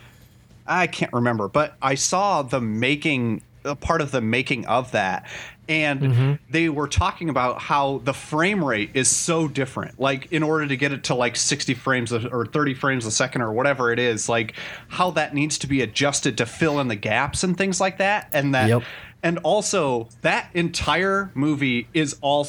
[0.67, 5.27] I can't remember, but I saw the making, a part of the making of that,
[5.69, 6.33] and mm-hmm.
[6.51, 9.99] they were talking about how the frame rate is so different.
[9.99, 13.43] Like in order to get it to like 60 frames or 30 frames a second
[13.43, 14.55] or whatever it is, like
[14.89, 18.29] how that needs to be adjusted to fill in the gaps and things like that,
[18.33, 18.83] and that Yep.
[19.23, 22.47] and also that entire movie is all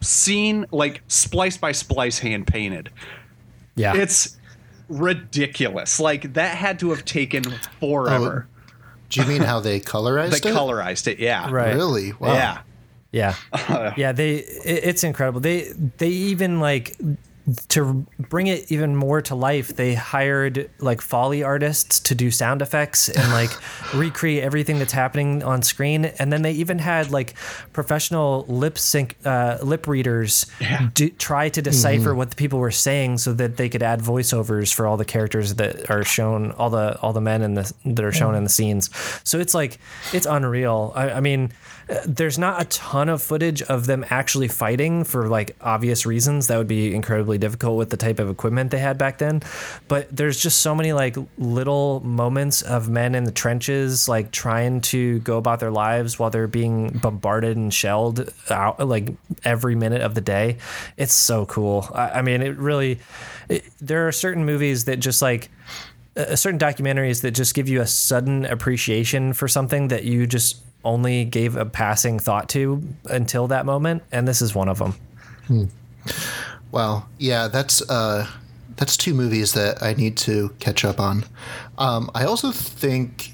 [0.00, 2.90] seen like splice by splice hand painted.
[3.76, 3.94] Yeah.
[3.96, 4.36] It's
[4.88, 6.00] ridiculous.
[6.00, 8.48] Like that had to have taken oh, forever
[9.08, 10.42] Do you mean how they colorized they it?
[10.42, 11.74] They colorized it yeah Right.
[11.74, 12.12] Really?
[12.12, 12.34] Wow.
[12.34, 12.58] yeah
[13.10, 13.34] Yeah,
[13.96, 14.12] yeah.
[14.12, 15.40] They it, it's incredible.
[15.40, 16.94] They they even like
[17.68, 19.74] to bring it even more to life.
[19.74, 23.50] They hired like foley artists to do sound effects and like
[23.94, 26.06] recreate everything that's happening on screen.
[26.06, 27.34] And then they even had like
[27.72, 30.46] professional lip sync uh, lip readers
[30.94, 34.72] do, try to decipher what the people were saying so that they could add voiceovers
[34.72, 38.04] for all the characters that are shown, all the all the men in the that
[38.04, 38.90] are shown in the scenes.
[39.24, 39.78] So it's like
[40.12, 40.92] it's unreal.
[40.94, 41.52] I, I mean
[42.04, 46.46] there's not a ton of footage of them actually fighting for like obvious reasons.
[46.46, 49.42] That would be incredibly difficult with the type of equipment they had back then.
[49.88, 54.82] But there's just so many like little moments of men in the trenches like trying
[54.82, 59.14] to go about their lives while they're being bombarded and shelled out like
[59.44, 60.58] every minute of the day.
[60.98, 61.88] It's so cool.
[61.94, 62.98] I, I mean it really
[63.48, 65.50] it, there are certain movies that just like
[66.34, 70.56] certain documentaries that just give you a sudden appreciation for something that you just
[70.88, 74.94] only gave a passing thought to until that moment and this is one of them
[76.70, 78.26] Well, yeah, that's uh,
[78.76, 81.24] that's two movies that I need to catch up on.
[81.78, 83.32] Um, I also think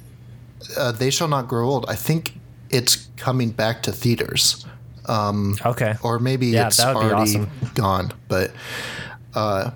[0.77, 1.85] uh, They Shall Not Grow Old.
[1.89, 2.35] I think
[2.71, 4.65] it's coming back to theaters,
[5.09, 7.51] okay or maybe Yeah, it's that would be already awesome.
[7.75, 8.13] gone.
[8.29, 8.53] But
[9.35, 9.71] uh,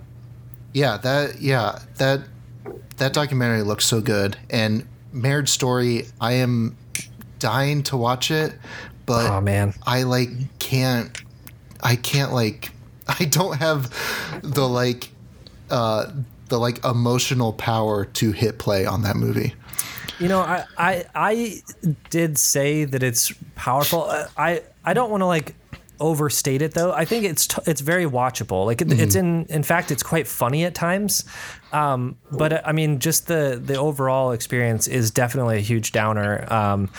[0.73, 2.21] yeah, that yeah that
[2.99, 6.07] that documentary looks so good, and Marriage Story.
[6.21, 6.77] I am
[7.39, 8.53] dying to watch it,
[9.07, 9.75] but Oh, man.
[9.87, 11.11] I like can't.
[11.83, 12.71] I can't like.
[13.09, 13.91] I don't have
[14.43, 15.11] the like,
[15.71, 16.11] uh,
[16.49, 19.55] the like emotional power to hit play on that movie.
[20.19, 21.63] You know, I, I I
[22.11, 24.05] did say that it's powerful.
[24.05, 25.55] Uh, I I don't want to like
[26.01, 26.93] overstate it though.
[26.93, 28.67] I think it's t- it's very watchable.
[28.67, 31.25] Like it, it's in in fact it's quite funny at times.
[31.73, 36.51] Um, but I mean, just the the overall experience is definitely a huge downer.
[36.53, 36.91] Um,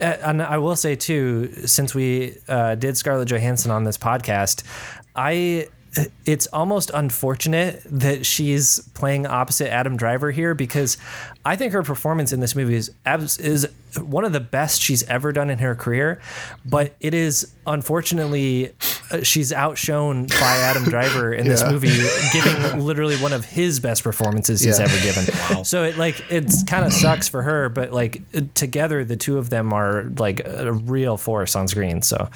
[0.00, 4.62] and I will say too, since we uh, did Scarlett Johansson on this podcast,
[5.16, 5.68] I
[6.26, 10.98] it's almost unfortunate that she's playing opposite Adam Driver here because
[11.44, 13.38] I think her performance in this movie is abs-
[13.98, 16.20] is one of the best she's ever done in her career,
[16.64, 18.72] but it is unfortunately
[19.10, 21.90] uh, she's outshone by Adam Driver in this movie,
[22.32, 24.84] giving literally one of his best performances he's Yeah.
[24.86, 25.64] ever given.
[25.64, 28.22] So it like it's kind of sucks for her, but like
[28.54, 32.02] together the two of them are like a real force on screen.
[32.02, 32.28] So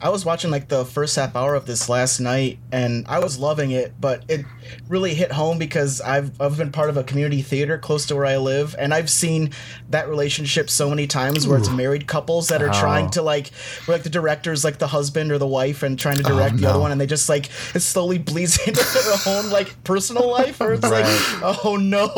[0.00, 3.38] I was watching like the first half hour of this last night, and I was
[3.38, 3.94] loving it.
[4.00, 4.44] But it
[4.88, 8.26] really hit home because I've I've been part of a community theater close to where
[8.26, 9.50] I live, and I've seen
[9.90, 13.48] that relationship so many times where it's married couples that are trying to like,
[13.86, 16.66] where like the director's like the husband or the wife and trying to direct the
[16.66, 20.60] other one, and they just like it slowly bleeds into their own like personal life,
[20.60, 21.06] or it's like,
[21.42, 22.08] oh no.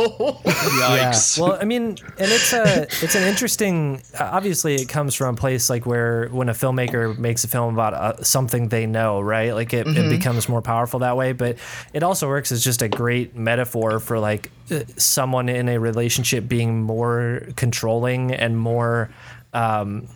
[0.44, 1.38] Yikes.
[1.38, 1.44] Yeah.
[1.44, 4.02] Well, I mean, and it's a it's an interesting.
[4.18, 7.94] Obviously, it comes from a place like where when a filmmaker makes a film about
[7.94, 9.54] uh, something they know, right?
[9.54, 11.32] Like it, it becomes more powerful that way.
[11.32, 11.58] But
[11.92, 16.48] it also works as just a great metaphor for like uh, someone in a relationship
[16.48, 19.10] being more controlling and more.
[19.52, 20.08] Um,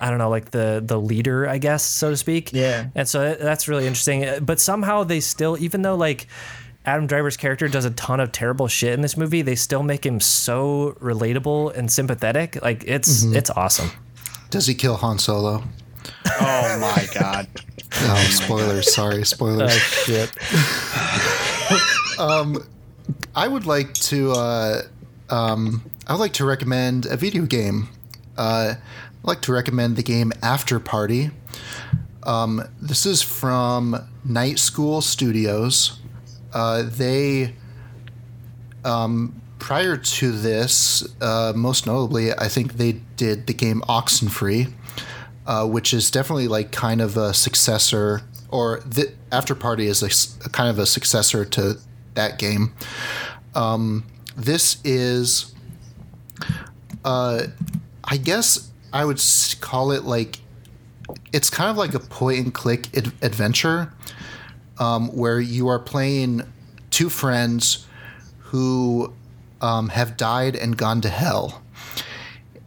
[0.00, 2.52] I don't know, like the the leader, I guess, so to speak.
[2.52, 2.88] Yeah.
[2.94, 4.24] And so that's really interesting.
[4.26, 6.26] Uh, But somehow they still, even though like
[6.84, 10.04] Adam Driver's character does a ton of terrible shit in this movie, they still make
[10.04, 12.62] him so relatable and sympathetic.
[12.62, 13.90] Like it's it's awesome.
[14.50, 15.62] Does he kill Han Solo?
[16.40, 17.48] oh my god.
[17.96, 18.92] Oh, spoilers.
[18.92, 19.72] Sorry, spoilers.
[19.72, 20.28] shit.
[22.18, 22.62] Um,
[23.34, 24.32] I would like to.
[24.32, 24.82] Uh,
[25.30, 27.88] um, I would like to recommend a video game.
[28.36, 28.78] Uh, I'd
[29.22, 31.32] like to recommend the game Afterparty.
[32.24, 35.98] Um, this is from Night School Studios.
[36.52, 37.54] Uh, they,
[38.84, 44.72] um, prior to this, uh, most notably, I think they did the game Oxenfree,
[45.46, 50.50] uh, which is definitely like kind of a successor, or the Afterparty is a, a
[50.50, 51.78] kind of a successor to
[52.12, 52.74] that game.
[53.54, 54.04] Um,
[54.36, 55.53] this is,
[57.04, 57.46] uh,
[58.04, 59.22] I guess I would
[59.60, 60.38] call it like
[61.32, 63.92] it's kind of like a point and click ad- adventure
[64.78, 66.42] um, where you are playing
[66.90, 67.86] two friends
[68.38, 69.12] who
[69.60, 71.62] um, have died and gone to hell.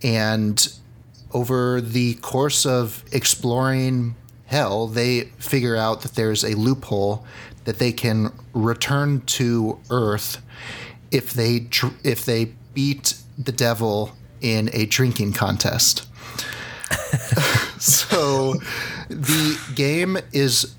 [0.04, 0.68] And
[1.32, 4.16] over the course of exploring
[4.46, 7.26] hell, they figure out that there's a loophole
[7.66, 10.42] that they can return to Earth
[11.12, 16.08] if they dr- if they beat the devil in a drinking contest.
[17.80, 18.54] so
[19.10, 20.76] the game is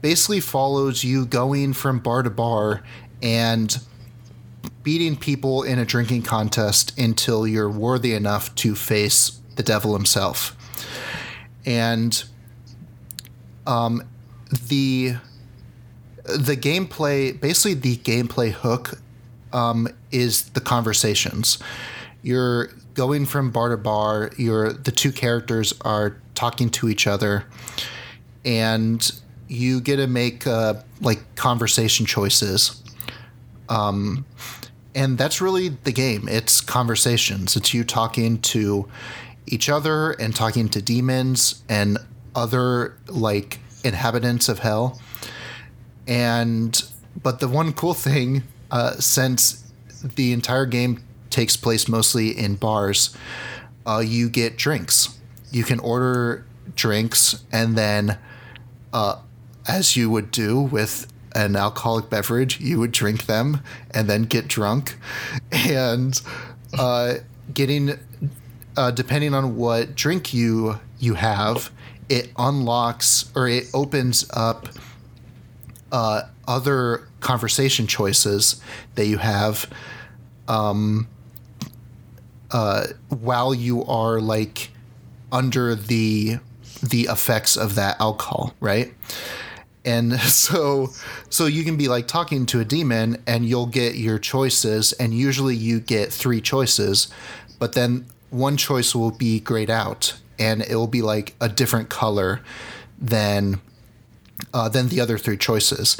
[0.00, 2.82] basically follows you going from bar to bar
[3.22, 3.80] and
[4.82, 10.56] beating people in a drinking contest until you're worthy enough to face the devil himself.
[11.66, 12.22] And
[13.66, 14.02] um,
[14.68, 15.16] the
[16.24, 19.00] the gameplay, basically the gameplay hook,
[19.52, 21.58] um, is the conversations.
[22.22, 24.28] You're going from bar to bar.
[24.36, 27.44] You're the two characters are talking to each other,
[28.44, 29.08] and
[29.46, 32.82] you get to make uh, like conversation choices.
[33.68, 34.26] Um,
[34.96, 36.26] and that's really the game.
[36.28, 37.54] It's conversations.
[37.54, 38.88] It's you talking to
[39.46, 41.98] each other and talking to demons and
[42.34, 45.00] other like inhabitants of hell.
[46.08, 46.82] And
[47.22, 48.42] but the one cool thing,
[48.72, 49.70] uh, since
[50.02, 51.04] the entire game
[51.38, 53.16] takes place mostly in bars,
[53.86, 55.20] uh, you get drinks.
[55.52, 58.18] You can order drinks, and then,
[58.92, 59.20] uh,
[59.68, 63.62] as you would do with an alcoholic beverage, you would drink them
[63.92, 64.96] and then get drunk,
[65.52, 66.20] and
[66.76, 67.14] uh,
[67.54, 67.96] getting
[68.76, 71.70] uh, depending on what drink you you have,
[72.08, 74.68] it unlocks or it opens up
[75.92, 78.60] uh, other conversation choices
[78.96, 79.70] that you have
[80.48, 81.06] um,
[82.50, 84.70] uh, while you are like
[85.32, 86.38] under the
[86.82, 88.94] the effects of that alcohol, right?
[89.88, 90.88] and so
[91.30, 95.14] so you can be like talking to a demon and you'll get your choices and
[95.14, 97.08] usually you get three choices
[97.58, 101.88] but then one choice will be grayed out and it will be like a different
[101.88, 102.40] color
[103.00, 103.60] than
[104.54, 105.96] uh, than the other three choices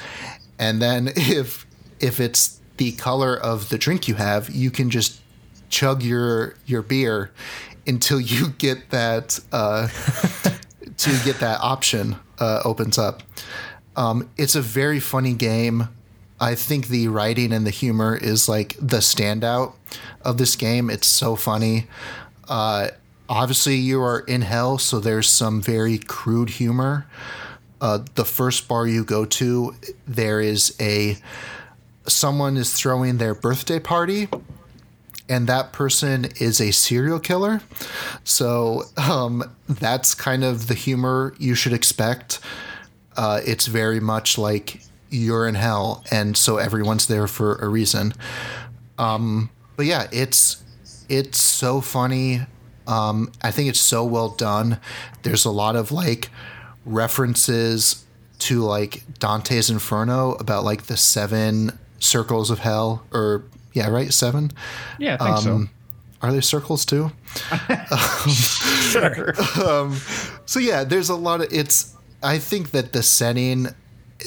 [0.58, 1.66] and then if
[2.00, 5.20] if it's the color of the drink you have you can just
[5.68, 7.30] chug your your beer
[7.86, 9.88] until you get that uh,
[10.96, 13.22] to get that option uh, opens up.
[13.96, 15.88] Um, it's a very funny game.
[16.40, 19.72] I think the writing and the humor is like the standout
[20.22, 20.88] of this game.
[20.88, 21.88] It's so funny.
[22.48, 22.90] Uh,
[23.28, 27.06] obviously, you are in hell, so there's some very crude humor.
[27.80, 29.74] Uh, the first bar you go to,
[30.06, 31.16] there is a
[32.06, 34.28] someone is throwing their birthday party
[35.28, 37.60] and that person is a serial killer.
[38.24, 42.40] So um, that's kind of the humor you should expect.
[43.16, 48.14] Uh, it's very much like you're in hell, and so everyone's there for a reason.
[48.98, 50.62] Um, but yeah, it's
[51.08, 52.40] it's so funny.
[52.86, 54.78] Um, I think it's so well done.
[55.22, 56.30] There's a lot of like
[56.84, 58.04] references
[58.40, 63.44] to like Dante's Inferno about like the seven circles of hell or
[63.78, 64.12] yeah, right?
[64.12, 64.50] Seven.
[64.98, 66.26] Yeah, I think um, so.
[66.26, 67.12] Are there circles too?
[68.90, 69.34] sure.
[69.64, 69.96] Um,
[70.46, 71.94] so yeah, there's a lot of it's.
[72.22, 73.68] I think that the setting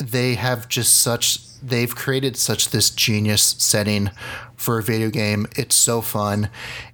[0.01, 4.09] they have just such they've created such this genius setting
[4.55, 5.47] for a video game.
[5.57, 6.49] It's so fun,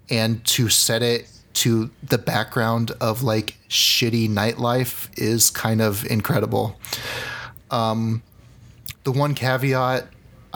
[0.10, 6.80] and to set it to the background of like shitty nightlife is kind of incredible.
[7.70, 8.24] Um,
[9.04, 10.08] the one caveat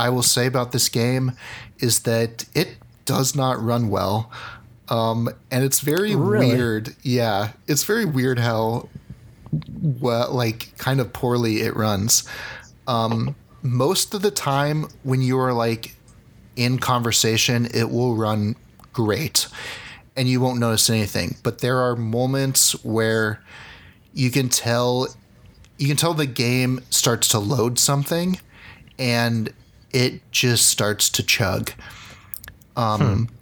[0.02, 1.34] I will say about this game
[1.78, 4.32] is that it does not run well.
[4.90, 6.48] Um, and it's very really?
[6.48, 6.96] weird.
[7.04, 8.90] Yeah, it's very weird how
[10.02, 12.24] well, like, kind of poorly it runs.
[12.88, 15.96] Um, most of the time, when you are like
[16.56, 18.56] in conversation, it will run
[18.94, 19.48] great,
[20.16, 21.36] and you won't notice anything.
[21.44, 23.44] But there are moments where
[24.14, 25.08] you can tell,
[25.78, 28.40] you can tell the game starts to load something,
[28.98, 29.54] and
[29.94, 31.72] it just starts to chug.
[32.76, 33.36] Um, hmm.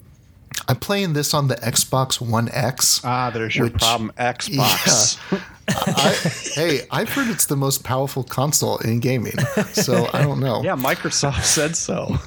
[0.67, 3.01] I'm playing this on the Xbox One X.
[3.03, 5.17] Ah, there's your which, problem, Xbox.
[5.31, 5.39] Yeah,
[5.69, 6.11] I,
[6.53, 9.37] hey, I've heard it's the most powerful console in gaming,
[9.71, 10.61] so I don't know.
[10.63, 12.17] Yeah, Microsoft said so.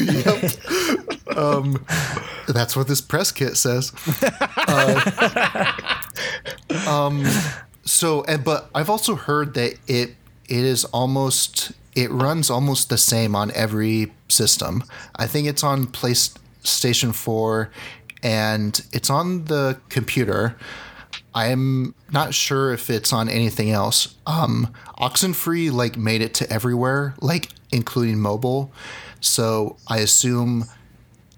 [0.00, 1.36] yep.
[1.36, 1.84] Um,
[2.48, 3.92] that's what this press kit says.
[4.66, 5.72] Uh,
[6.88, 7.24] um,
[7.84, 10.14] so, and, but I've also heard that it
[10.48, 14.84] it is almost it runs almost the same on every system.
[15.16, 17.70] I think it's on PlayStation 4
[18.22, 20.56] and it's on the computer.
[21.34, 24.14] I'm not sure if it's on anything else.
[24.28, 28.70] Um, Oxenfree like made it to everywhere, like including mobile.
[29.20, 30.66] So I assume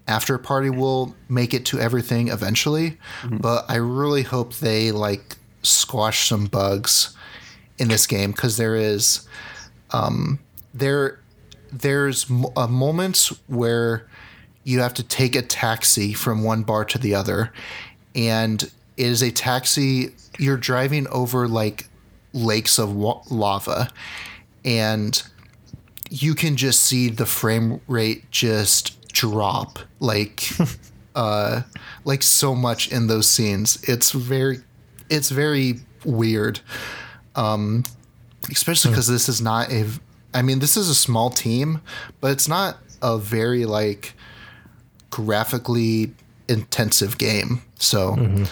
[0.06, 2.98] Afterparty will make it to everything eventually.
[3.22, 3.38] Mm-hmm.
[3.38, 7.16] But I really hope they like squash some bugs
[7.78, 9.26] in this game because there is
[9.92, 10.38] um,
[10.74, 11.20] there
[11.72, 14.06] there's uh, moments where
[14.64, 17.52] you have to take a taxi from one bar to the other
[18.14, 18.64] and
[18.96, 21.88] it is a taxi you're driving over like
[22.32, 23.88] lakes of wa- lava
[24.64, 25.22] and
[26.10, 30.48] you can just see the frame rate just drop like
[31.14, 31.62] uh
[32.04, 34.58] like so much in those scenes it's very
[35.08, 36.60] it's very weird
[37.36, 37.82] um
[38.50, 39.12] especially because hmm.
[39.14, 39.88] this is not a
[40.32, 41.80] I mean, this is a small team,
[42.20, 44.14] but it's not a very like
[45.10, 46.12] graphically
[46.48, 47.62] intensive game.
[47.76, 48.44] So mm-hmm.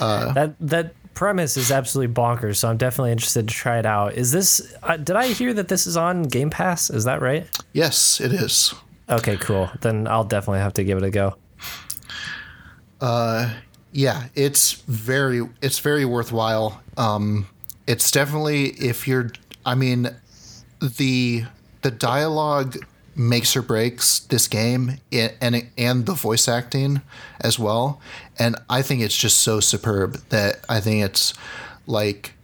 [0.00, 2.56] uh, that that premise is absolutely bonkers.
[2.56, 4.14] So I'm definitely interested to try it out.
[4.14, 4.74] Is this?
[4.82, 6.90] Uh, did I hear that this is on Game Pass?
[6.90, 7.46] Is that right?
[7.72, 8.74] Yes, it is.
[9.08, 9.70] Okay, cool.
[9.80, 11.36] Then I'll definitely have to give it a go.
[13.00, 13.54] Uh,
[13.92, 16.82] yeah, it's very it's very worthwhile.
[16.96, 17.48] Um,
[17.86, 19.30] it's definitely if you're.
[19.66, 20.14] I mean,
[20.80, 21.44] the
[21.82, 22.76] the dialogue
[23.14, 27.02] makes or breaks this game and and the voice acting
[27.40, 28.00] as well.
[28.38, 31.34] And i think it's just so superb that i think it's
[31.86, 32.34] like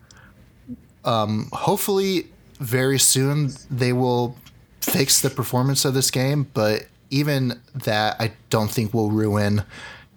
[1.04, 2.28] um, hopefully
[2.58, 4.36] very soon they will
[4.80, 9.62] fix the performance of this game but even that i don't think will ruin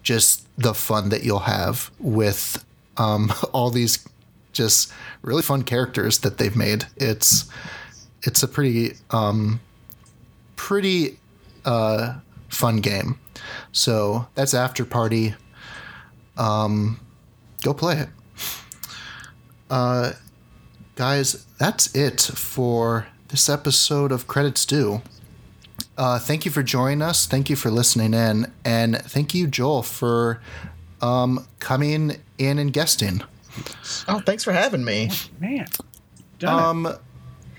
[0.01, 2.63] just the fun that you'll have with
[2.95, 4.07] um, all these
[4.53, 4.91] just
[5.21, 6.85] really fun characters that they've made.
[6.95, 7.49] It's
[8.23, 9.59] it's a pretty um,
[10.55, 11.19] pretty
[11.65, 12.15] uh,
[12.49, 13.19] fun game.
[13.71, 15.35] So that's Afterparty.
[16.37, 16.99] Um,
[17.61, 18.09] go play it.
[19.69, 20.13] Uh,
[20.95, 25.01] guys, that's it for this episode of Credits Due.
[25.97, 27.25] Uh, thank you for joining us.
[27.25, 28.51] Thank you for listening in.
[28.63, 30.41] And thank you, Joel, for
[31.01, 33.23] um, coming in and guesting.
[34.07, 35.09] Oh, thanks for having me.
[35.39, 35.67] Man.
[36.39, 36.99] Done it.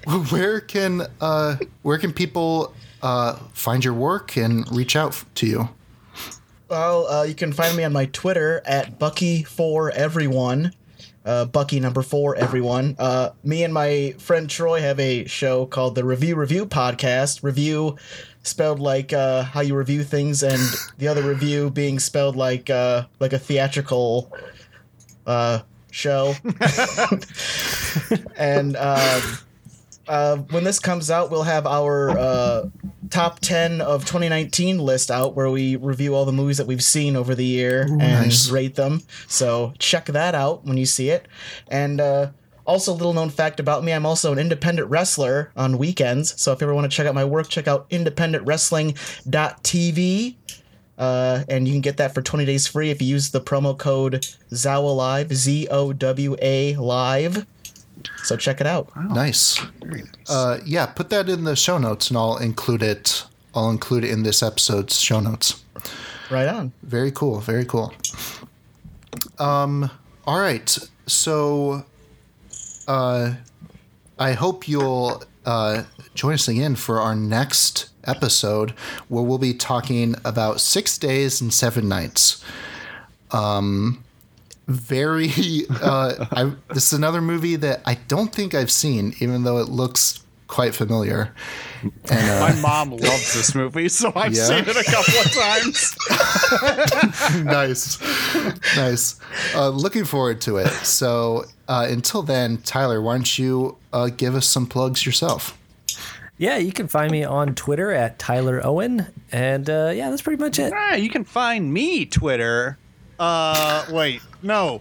[0.31, 5.69] Where can uh, where can people uh, find your work and reach out to you?
[6.69, 10.73] Well, uh, you can find me on my Twitter at Bucky for everyone.
[11.25, 12.97] Uh, Bucky number four, everyone.
[12.99, 17.43] Uh, me and my friend Troy have a show called the Review Revue Podcast.
[17.43, 17.97] Review
[18.43, 20.61] spelled like uh, how you review things, and
[20.97, 24.33] the other review being spelled like uh, like a theatrical
[25.27, 25.61] uh,
[25.91, 26.35] show.
[28.37, 29.23] and um,
[30.09, 32.69] uh, when this comes out, we'll have our uh,
[33.11, 37.17] top 10 of 2019 list out where we review all the movies that we've seen
[37.17, 38.51] over the year and nice.
[38.51, 39.03] rate them.
[39.27, 41.29] So check that out when you see it.
[41.69, 42.31] And uh,
[42.67, 46.39] also, a little known fact about me I'm also an independent wrestler on weekends.
[46.41, 50.35] So if you ever want to check out my work, check out independentwrestling.tv.
[50.99, 53.79] Uh, and you can get that for 20 days free if you use the promo
[53.79, 57.47] code ZOWA Live, Z O W A Live.
[58.25, 58.91] So check it out.
[58.97, 59.61] Nice.
[60.29, 63.25] Uh, yeah, put that in the show notes, and I'll include it.
[63.55, 65.63] I'll include it in this episode's show notes.
[66.31, 66.73] Right on.
[66.83, 67.41] Very cool.
[67.41, 67.93] Very cool.
[69.39, 69.91] Um.
[70.27, 70.79] All right.
[71.07, 71.85] So,
[72.87, 73.35] uh,
[74.19, 75.85] I hope you'll uh,
[76.15, 78.73] join us again for our next episode,
[79.09, 82.45] where we'll be talking about six days and seven nights.
[83.31, 84.05] Um.
[84.69, 85.29] Very.
[85.71, 89.69] Uh, I, this is another movie that I don't think I've seen, even though it
[89.69, 91.33] looks quite familiar.
[91.83, 94.45] And uh, My mom loves this movie, so I've Yeah?
[94.45, 95.97] seen it a couple of times.
[97.45, 97.99] nice,
[98.77, 99.21] nice.
[99.55, 100.69] Uh, looking forward to it.
[100.85, 105.57] So uh, until then, Tyler, why don't you uh, give us some plugs yourself?
[106.39, 109.07] Yeah, you can find me on Twitter at Tyler Owen.
[109.33, 110.73] And uh, yeah, that's pretty much it.
[110.75, 112.79] Ah, you can find me Twitter.
[113.19, 114.81] Uh, wait, no.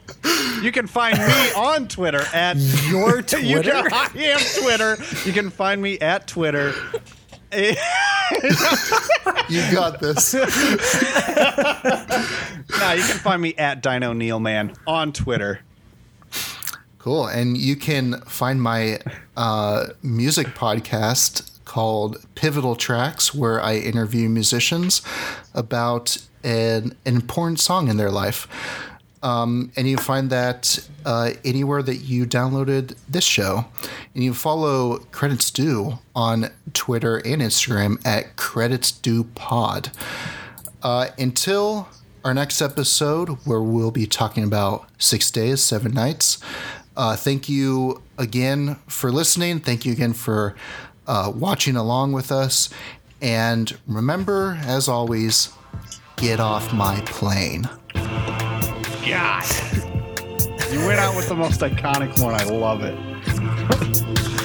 [0.62, 1.24] You can find me
[1.56, 2.58] on Twitter at
[2.90, 3.72] Your You Twitter?
[3.72, 4.98] can, I am Twitter.
[5.26, 6.74] You can find me at Twitter.
[9.50, 10.34] You got this.
[10.34, 10.42] Nah,
[12.92, 15.62] you can find me at Dino Neil Man on Twitter.
[17.00, 17.28] Cool.
[17.28, 19.00] And you can find my
[19.38, 25.02] uh, music podcast called Pivotal Tracks, where I interview musicians
[25.54, 28.48] about an, an important song in their life.
[29.22, 33.66] Um, and you find that uh, anywhere that you downloaded this show.
[34.14, 39.92] And you follow Credits Due on Twitter and Instagram at Credits Due Pod.
[40.82, 41.90] Uh, until
[42.24, 46.38] our next episode, where we'll be talking about six days, seven nights.
[46.96, 49.60] Uh, thank you again for listening.
[49.60, 50.56] Thank you again for
[51.08, 52.70] uh, watching along with us.
[53.22, 55.50] And remember, as always,
[56.18, 57.70] get off my plane.
[57.94, 59.46] God.
[60.72, 62.34] You went out with the most iconic one.
[62.36, 64.34] I love it.